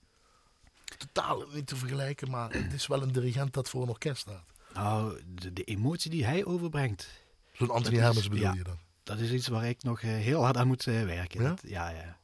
[0.98, 4.44] Totaal niet te vergelijken, maar het is wel een dirigent dat voor een orkest staat.
[4.74, 7.08] Nou, de, de emotie die hij overbrengt.
[7.52, 8.78] Zo'n Anthony Hermans bedoel je dan?
[9.02, 11.42] Dat is iets waar ik nog uh, heel hard aan moet uh, werken.
[11.42, 11.48] Ja?
[11.48, 12.18] Dat, ja, ja.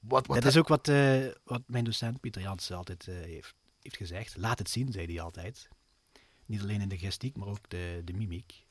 [0.00, 3.96] Wat, wat dat is ook wat, uh, wat mijn docent Pieter Jansen altijd heeft, heeft
[3.96, 4.36] gezegd.
[4.36, 5.68] Laat het zien, zei hij altijd.
[6.46, 8.64] Niet alleen in de gestiek, maar ook de, de mimiek.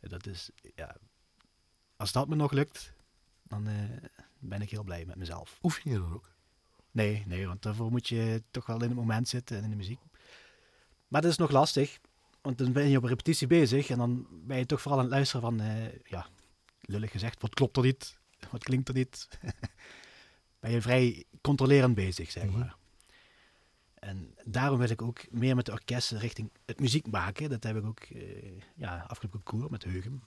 [0.00, 0.96] Dat is, ja,
[1.96, 2.92] als dat me nog lukt,
[3.42, 3.74] dan uh,
[4.38, 5.58] ben ik heel blij met mezelf.
[5.62, 6.30] Oefen je dat ook?
[6.90, 9.76] Nee, nee, want daarvoor moet je toch wel in het moment zitten en in de
[9.76, 10.00] muziek.
[11.08, 11.98] Maar dat is nog lastig,
[12.40, 15.14] want dan ben je op repetitie bezig en dan ben je toch vooral aan het
[15.14, 16.26] luisteren van, uh, ja,
[16.80, 18.18] lullig gezegd, wat klopt er niet?
[18.50, 19.28] Wat klinkt er niet?
[20.60, 22.58] ben je vrij controlerend bezig, zeg mhm.
[22.58, 22.76] maar.
[23.94, 27.50] En daarom wil ik ook meer met de orkesten richting het muziek maken.
[27.50, 30.22] Dat heb ik ook uh, ja, afgelopen koer met Heugem.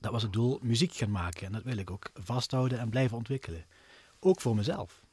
[0.00, 1.46] Dat was het doel, muziek gaan maken.
[1.46, 3.64] En dat wil ik ook vasthouden en blijven ontwikkelen.
[4.20, 5.04] Ook voor mezelf.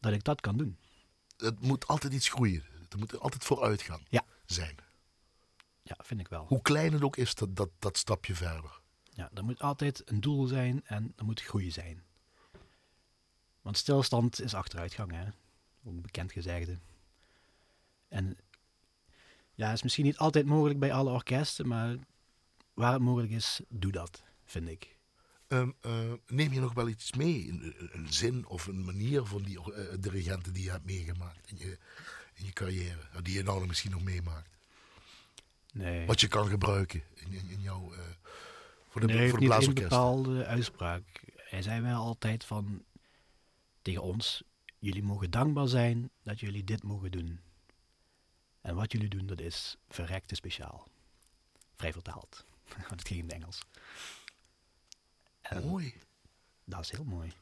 [0.00, 0.78] Dat ik dat kan doen.
[1.36, 2.64] Het moet altijd iets groeien.
[2.80, 4.24] Het moet altijd vooruitgaan ja.
[4.46, 4.76] zijn.
[5.82, 6.46] Ja, vind ik wel.
[6.46, 8.80] Hoe klein het ook is, dat, dat, dat stapje verder.
[9.12, 12.02] Ja, er moet altijd een doel zijn en er moet groei zijn.
[13.62, 15.24] Want stilstand is achteruitgang, hè.
[15.84, 16.78] Een bekend gezegde.
[18.08, 18.38] En
[19.54, 21.96] ja, is misschien niet altijd mogelijk bij alle orkesten, maar
[22.80, 24.98] waar het mogelijk is, doe dat, vind ik.
[25.48, 29.42] Um, uh, neem je nog wel iets mee, een, een zin of een manier van
[29.42, 31.78] die uh, dirigenten die je hebt meegemaakt in je,
[32.34, 34.50] in je carrière, die je nou misschien nog meemaakt?
[35.72, 36.06] Nee.
[36.06, 37.98] Wat je kan gebruiken in, in, in jouw, uh,
[38.88, 41.24] voor de, nee, voor de een bepaalde uitspraak.
[41.36, 42.84] Hij zei wel altijd van,
[43.82, 44.42] tegen ons,
[44.78, 47.40] jullie mogen dankbaar zijn dat jullie dit mogen doen.
[48.60, 50.88] En wat jullie doen, dat is verrekte speciaal.
[51.76, 52.48] Vrij vertaald.
[52.88, 53.62] Het ging in het Engels.
[55.40, 55.94] En mooi.
[56.64, 57.32] Dat is heel mooi.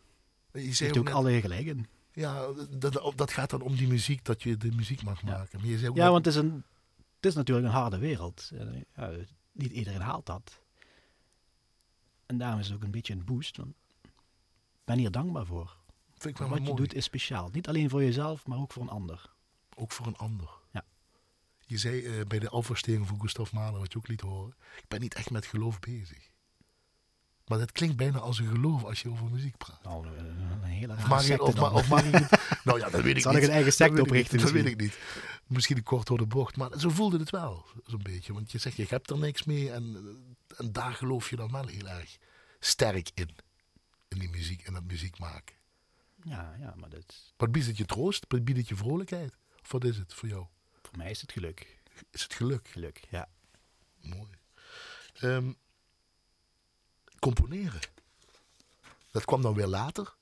[0.53, 1.87] Je zei ook, ook alle gelijk in.
[2.13, 5.59] Ja, dat, dat gaat dan om die muziek, dat je de muziek mag maken.
[5.63, 6.65] Ja, je zei ook ja want het is, een,
[7.17, 8.51] het is natuurlijk een harde wereld.
[8.95, 9.11] Ja,
[9.53, 10.63] niet iedereen haalt dat.
[12.27, 13.57] En daarom is het ook een beetje een boost.
[13.57, 15.77] Want ik ben hier dankbaar voor.
[16.09, 16.71] Vind ik wel wat mooi.
[16.71, 17.49] je doet is speciaal.
[17.53, 19.33] Niet alleen voor jezelf, maar ook voor een ander.
[19.75, 20.58] Ook voor een ander.
[21.69, 24.89] Je zei uh, bij de afverstering van Gustav Mahler, wat je ook liet horen, ik
[24.89, 26.31] ben niet echt met geloof bezig.
[27.47, 29.83] Maar dat klinkt bijna als een geloof als je over muziek praat.
[29.83, 32.11] Nou, een hele of mag je, of, ma of mag je
[32.65, 33.43] Nou ja, dat weet ik Zal niet.
[33.43, 34.39] ik een eigen sect oprichten?
[34.39, 34.99] Dat weet ik niet.
[35.47, 36.57] Misschien een kort door de bocht.
[36.57, 38.33] Maar zo voelde het wel, zo'n beetje.
[38.33, 39.71] Want je zegt, je hebt er niks mee.
[39.71, 40.17] En,
[40.57, 42.19] en daar geloof je dan wel heel erg
[42.61, 43.31] sterk in.
[44.09, 45.57] In die muziek, in dat muziek maken.
[46.23, 47.33] Ja, ja, maar dat...
[47.37, 48.25] Wat biedt het je troost?
[48.29, 49.37] Wat biedt het je vrolijkheid?
[49.63, 50.47] Of wat is het voor jou?
[50.89, 51.77] Voor mij is het geluk.
[52.11, 52.69] Is het geluk?
[52.69, 53.29] Geluk, ja.
[54.01, 54.31] Mooi.
[55.23, 55.57] Um,
[57.19, 57.81] componeren.
[59.11, 60.15] Dat kwam dan weer later.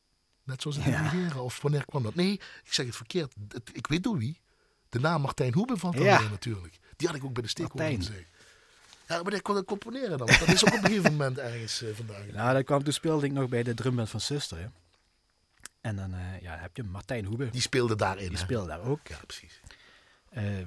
[0.42, 1.42] Net zoals het dirigeren.
[1.42, 2.14] Of wanneer kwam dat?
[2.14, 2.32] Nee,
[2.64, 3.34] ik zeg het verkeerd.
[3.48, 4.40] Het, ik weet door wie.
[4.88, 6.20] De naam Martijn Hoeben valt dan ja.
[6.20, 6.78] weer natuurlijk.
[6.96, 8.28] Die had ik ook bij de steekhoorn gezegd.
[9.08, 10.26] Ja, maar ik kon dat componeren dan.
[10.26, 12.26] Dat is ook op een gegeven moment ergens uh, vandaag.
[12.26, 14.58] Nou, dat kwam toen speelde ik nog bij de drumband van Zuster.
[14.58, 14.66] Hè.
[15.80, 17.50] En dan uh, ja, heb je Martijn Hoebe.
[17.50, 18.28] Die speelde daarin.
[18.28, 18.42] Die hè?
[18.42, 19.08] speelde daar ook.
[19.08, 19.60] Ja, precies.
[20.32, 20.58] Uh,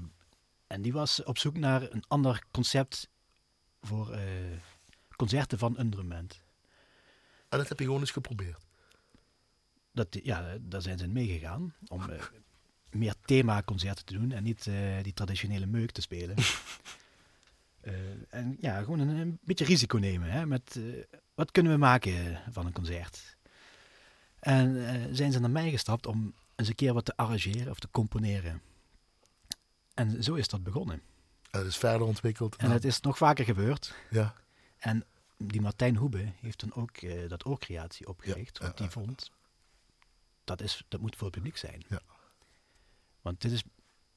[0.68, 3.10] en die was op zoek naar een ander concept
[3.82, 4.22] voor uh,
[5.16, 6.41] concerten van een drumband.
[7.49, 8.66] En dat heb je gewoon eens geprobeerd?
[9.91, 11.74] Dat, ja, daar zijn ze in meegegaan.
[11.88, 12.01] Om,
[12.91, 16.36] meer themaconcerten te doen en niet eh, die traditionele meuk te spelen.
[17.80, 17.93] Eh,
[18.30, 20.32] en ja, gewoon een, een beetje risico nemen.
[20.32, 20.84] Hè, met eh,
[21.36, 23.38] wat kunnen we maken van een concert?
[24.39, 27.80] En eh, zijn ze naar mij gestapt om eens een keer wat te arrangeren of
[27.80, 28.62] te componeren.
[30.00, 31.02] En zo is dat begonnen.
[31.52, 32.56] Het is verder ontwikkeld.
[32.56, 33.93] En het is nog vaker gebeurd.
[34.10, 34.34] Ja,
[34.78, 35.06] En
[35.38, 38.58] die Martijn Hoebe heeft dan ook eh, dat oorcreatie opgericht.
[38.58, 39.32] Ja, want die vond,
[40.43, 41.84] dat, is, dat moet voor het publiek zijn.
[41.88, 42.02] Ja.
[43.22, 43.64] Want dit, is,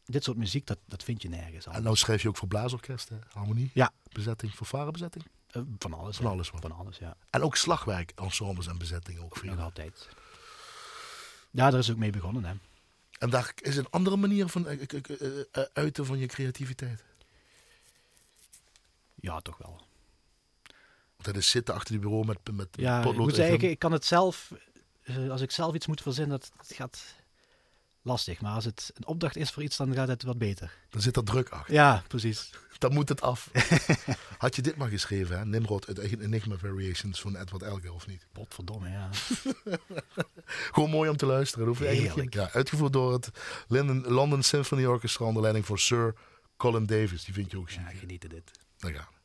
[0.04, 1.82] dit soort muziek, dat, dat vind je nergens en aan.
[1.82, 3.92] nou schrijf je ook voor blaasorkesten, harmonie, Ja.
[4.12, 5.24] bezetting, fanfarebezetting.
[5.46, 6.16] Eh, van alles.
[6.16, 6.60] Van alles wat.
[6.60, 7.16] Van alles, ja.
[7.30, 10.08] En ook slagwerk, ensembles en bezettingen ook Nog altijd.
[11.50, 12.54] Ja, daar is ook mee begonnen, hè.
[13.22, 17.04] En daar is een andere manier van eh, eh, eh, uiten van je creativiteit.
[19.14, 19.80] Ja, toch wel.
[21.16, 23.78] Want dat is zitten achter die bureau met, met Ja, ik moet en zeggen, ik
[23.78, 24.52] kan het zelf,
[25.30, 27.04] als ik zelf iets moet verzinnen, dat, dat gaat
[28.02, 28.40] lastig.
[28.40, 30.74] Maar als het een opdracht is voor iets, dan gaat het wat beter.
[30.90, 31.74] Dan zit er druk achter.
[31.74, 32.50] Ja, precies.
[32.78, 33.50] Dan moet het af.
[34.38, 35.44] Had je dit maar geschreven, hè?
[35.46, 38.26] Nimrod uit Enigma Variations van Edward Elgar, of niet?
[38.32, 39.08] Potverdomme, ja.
[40.72, 41.66] Gewoon mooi om te luisteren.
[41.66, 43.30] Hoef je eigenlijk ja, uitgevoerd door het
[43.68, 46.14] London, London Symphony Orchestra onder leiding van Sir
[46.56, 47.24] Colin Davis.
[47.24, 47.98] Die vind je ook Ja, chic.
[47.98, 48.50] genieten dit.
[48.78, 49.20] Daar gaan we.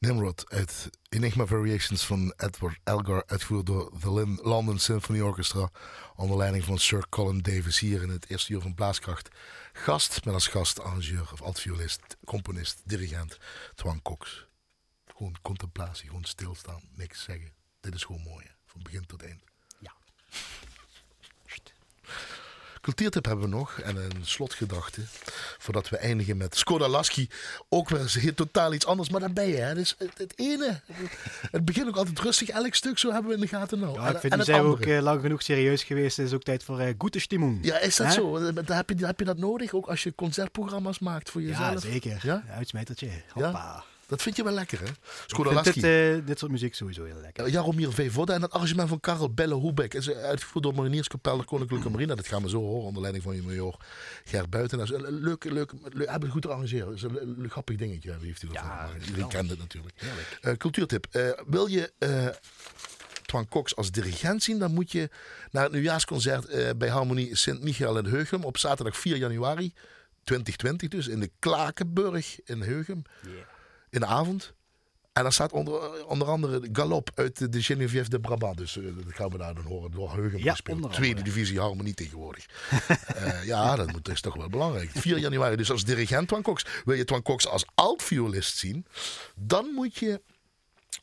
[0.00, 5.70] Nimrod uit Enigma Variations van Edward Elgar, uitgevoerd door de London Symphony Orchestra,
[6.16, 9.28] onder leiding van Sir Colin Davis hier in het eerste uur van Blaaskracht.
[9.72, 13.38] Gast met als gast arrangeur of altviolist, componist, dirigent
[13.74, 14.46] Twan Cox.
[15.06, 17.52] Gewoon contemplatie, gewoon stilstaan, niks zeggen.
[17.80, 19.42] Dit is gewoon mooi, van begin tot eind.
[19.78, 19.92] Ja.
[22.90, 25.00] Cultuurtip hebben we nog en een slotgedachte.
[25.58, 27.28] Voordat we eindigen met Skoda Lasky.
[27.68, 29.56] Ook weer eens totaal iets anders, maar dan ben je.
[29.56, 29.74] Hè.
[29.74, 30.80] Dus het, het ene.
[31.50, 34.00] Het begint ook altijd rustig, elk stuk, zo hebben we in de gaten nou.
[34.00, 36.16] Ja, ik vind, nu zijn we ook uh, lang genoeg serieus geweest.
[36.16, 37.58] Het is ook tijd voor uh, goede stimmung.
[37.62, 38.52] Ja, is dat zo?
[38.52, 41.72] Dan heb je, heb je dat nodig, ook als je concertprogramma's maakt voor jezelf?
[41.72, 42.20] Ja, zeker.
[42.22, 42.42] Ja?
[42.56, 43.10] Uitsmijtertje.
[43.32, 43.50] Hoppa.
[43.50, 43.84] Ja?
[44.10, 44.90] Dat vind je wel lekker, hè?
[45.62, 47.48] Dit, uh, dit soort muziek sowieso heel lekker.
[47.48, 51.90] Jaromir Voda en dat arrangement van Karel Belle Hoebek is uitgevoerd door Marinierskapel de Koninklijke
[51.90, 52.14] Marine.
[52.14, 53.76] Dat gaan we zo horen onder leiding van je major
[54.24, 54.80] Gert Buiten.
[54.80, 56.84] Een leuk, leuk, leuk hebben het goed gearrangeerd.
[56.84, 58.16] Dat is een, grappig dingetje.
[58.18, 59.94] Wie heeft hij ja, Iedereen kent het natuurlijk.
[60.42, 61.06] Uh, cultuurtip.
[61.12, 61.92] Uh, wil je
[63.26, 65.10] Twan Cox als dirigent zien, dan moet je
[65.50, 69.72] naar het nieuwjaarsconcert bij Harmonie Sint-Michael in Heugem op zaterdag 4 januari
[70.24, 73.02] 2020 dus in de Klakenburg in Heugem.
[73.22, 73.49] Yeah
[73.90, 74.52] in de avond.
[75.12, 78.56] En dan staat onder, onder andere Galop uit de Geneviève de Brabant.
[78.56, 79.90] Dus uh, dat gaan we daar dan horen.
[79.90, 80.92] Door Heugen ja, gespeeld.
[80.92, 82.46] Tweede divisie Harmonie tegenwoordig.
[83.16, 84.90] uh, ja, dat moet, is toch wel belangrijk.
[84.94, 86.66] 4 januari dus als dirigent Twan Cox.
[86.84, 88.86] Wil je Twan Cox als altviolist zien?
[89.34, 90.20] Dan moet je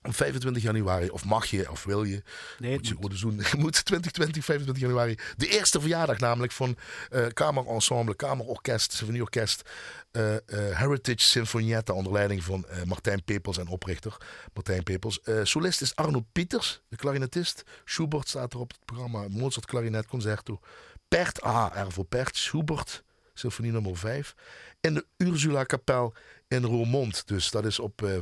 [0.01, 2.21] op 25 januari, of mag je, of wil je,
[2.59, 3.21] nee, moet je moet.
[3.21, 3.35] doen.
[3.51, 6.77] Je moet 2020, 25 januari, de eerste verjaardag namelijk van
[7.11, 9.69] uh, kamerensemble, kamerorkest, symfonieorkest,
[10.11, 14.17] uh, uh, Heritage Sinfonietta onder leiding van Martijn Pepels en oprichter
[14.53, 15.19] Martijn Pepels.
[15.43, 17.63] solist is Arno Pieters, de klarinetist.
[17.85, 20.59] Schubert staat er op het programma, Mozart Klarinetconcerto.
[21.07, 24.35] Pert, ah, R voor Pert, Schubert, symfonie nummer 5.
[24.79, 26.13] In de Ursula Kapel
[26.47, 27.27] in Roermond.
[27.27, 28.21] Dus dat is op uh, uh,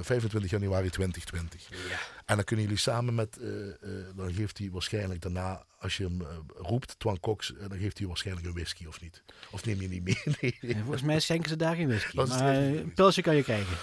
[0.00, 1.68] 25 januari 2020.
[1.68, 1.76] Ja.
[2.24, 3.74] En dan kunnen jullie samen met, uh,
[4.16, 6.22] dan geeft hij waarschijnlijk daarna, als je hem
[6.54, 9.22] roept, Twan Cox, dan geeft hij waarschijnlijk een whisky of niet.
[9.50, 10.18] Of neem je niet mee?
[10.40, 10.76] Nee.
[10.76, 12.16] volgens mij schenken ze daar geen whisky.
[12.16, 13.76] maar een pilsje kan je krijgen.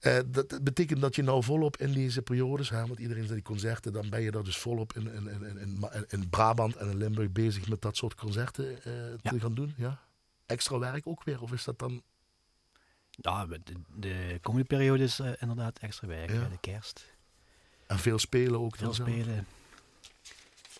[0.00, 3.42] Uh, dat betekent dat je nou volop in deze periodes, hè, want iedereen zegt die
[3.42, 5.28] concerten, dan ben je daar dus volop in, in,
[5.58, 8.82] in, in, Brabant en in Limburg bezig met dat soort concerten uh,
[9.22, 9.74] te gaan doen.
[9.76, 10.00] Ja?
[10.50, 12.02] Extra werk ook weer, of is dat dan
[13.10, 13.60] ja, de,
[13.94, 16.48] de komende periode is uh, inderdaad extra werk, ja.
[16.48, 17.14] de kerst.
[17.86, 19.46] En veel spelen ook Veel spelen.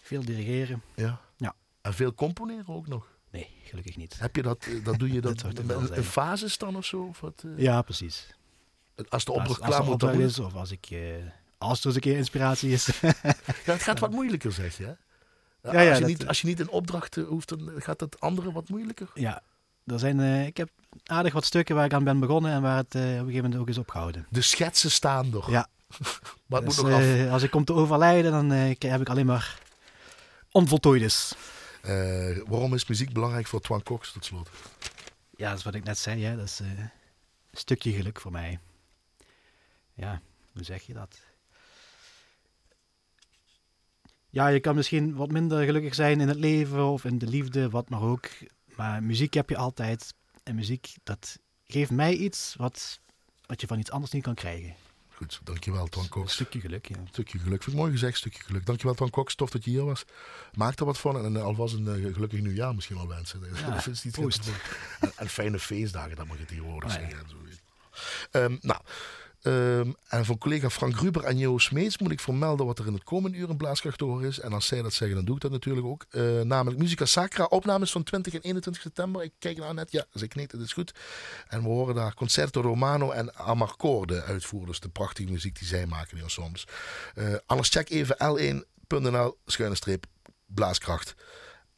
[0.02, 0.82] Veel dirigeren.
[0.94, 1.20] Ja.
[1.36, 1.54] ja.
[1.80, 3.06] En veel componeren ook nog?
[3.30, 4.18] Nee, gelukkig niet.
[4.18, 7.02] Heb je dat, dat doe je dat, dat in fases dan of zo?
[7.02, 7.58] Of wat, uh...
[7.58, 8.34] Ja, precies.
[9.08, 10.90] Als de opdracht klaar moet dan is, of als ik...
[10.90, 11.14] Uh,
[11.58, 12.86] als er eens een keer inspiratie is.
[13.00, 14.84] ja, het gaat wat moeilijker, zeg je.
[14.84, 14.92] Hè?
[15.72, 18.52] Ja, ja, als, je niet, als je niet een opdracht hoeft, dan gaat het andere
[18.52, 19.10] wat moeilijker.
[19.14, 19.42] Ja,
[19.90, 20.68] er zijn, uh, ik heb
[21.04, 23.42] aardig wat stukken waar ik aan ben begonnen en waar het uh, op een gegeven
[23.42, 24.26] moment ook is opgehouden.
[24.30, 25.50] De schetsen staan nog.
[25.50, 25.68] Ja.
[26.46, 27.02] maar dus, moet nog af.
[27.02, 29.58] Uh, als ik kom te overlijden, dan heb ik alleen maar
[30.50, 31.34] onvoltooides.
[32.46, 34.50] waarom is muziek belangrijk voor Twan Cox tot slot?
[35.36, 36.24] Ja, dat is wat ik net zei.
[36.24, 36.36] Hè.
[36.36, 36.90] Dat is een
[37.52, 38.58] stukje geluk voor mij.
[39.94, 40.20] Ja,
[40.52, 41.18] hoe zeg je dat?
[44.30, 47.70] Ja, je kan misschien wat minder gelukkig zijn in het leven of in de liefde,
[47.70, 48.28] wat maar ook.
[48.80, 50.14] Maar muziek heb je altijd.
[50.42, 53.00] En muziek, dat geeft mij iets wat,
[53.46, 54.74] wat je van iets anders niet kan krijgen.
[55.08, 56.24] Goed, dankjewel Twan Cox.
[56.24, 56.96] Een stukje geluk, ja.
[56.96, 57.62] Een stukje geluk.
[57.62, 58.66] Vind ik mooi gezegd, stukje geluk.
[58.66, 60.04] Dankjewel Twan Cox, tof dat je hier was.
[60.52, 63.40] Maak er wat van en alvast een uh, gelukkig nieuwjaar misschien wel wensen.
[63.54, 67.26] Ja, dat is niet en, en, fijne feestdagen, dat mag je tegenwoordig oh, zeggen.
[68.32, 68.80] Um, nou,
[69.42, 72.92] Um, en van collega Frank Ruber en Jo Smeets moet ik vermelden wat er in
[72.92, 74.40] het komende uur in Blaaskracht horen is.
[74.40, 76.06] En als zij dat zeggen, dan doe ik dat natuurlijk ook.
[76.10, 79.22] Uh, namelijk Musica Sacra, opnames van 20 en 21 september.
[79.22, 80.94] Ik kijk nou net, ja, ze knikt, het is goed.
[81.48, 84.80] En we horen daar Concerto Romano en Amarcord, uitvoerders.
[84.80, 86.66] De prachtige muziek die zij maken, die soms.
[87.14, 90.06] Uh, anders check even l1.nl, schuine streep,
[90.46, 91.14] Blaaskracht.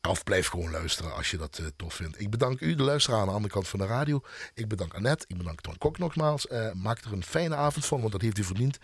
[0.08, 2.20] Of blijf gewoon luisteren als je dat uh, tof vindt.
[2.20, 4.20] Ik bedank u, de luisteraar aan de andere kant van de radio.
[4.54, 5.24] Ik bedank Annette.
[5.28, 6.46] Ik bedank Ton Kok nogmaals.
[6.46, 8.78] Uh, maak er een fijne avond van, want dat heeft u verdiend.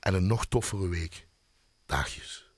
[0.00, 1.26] En een nog toffere week.
[1.86, 2.50] Dagjes.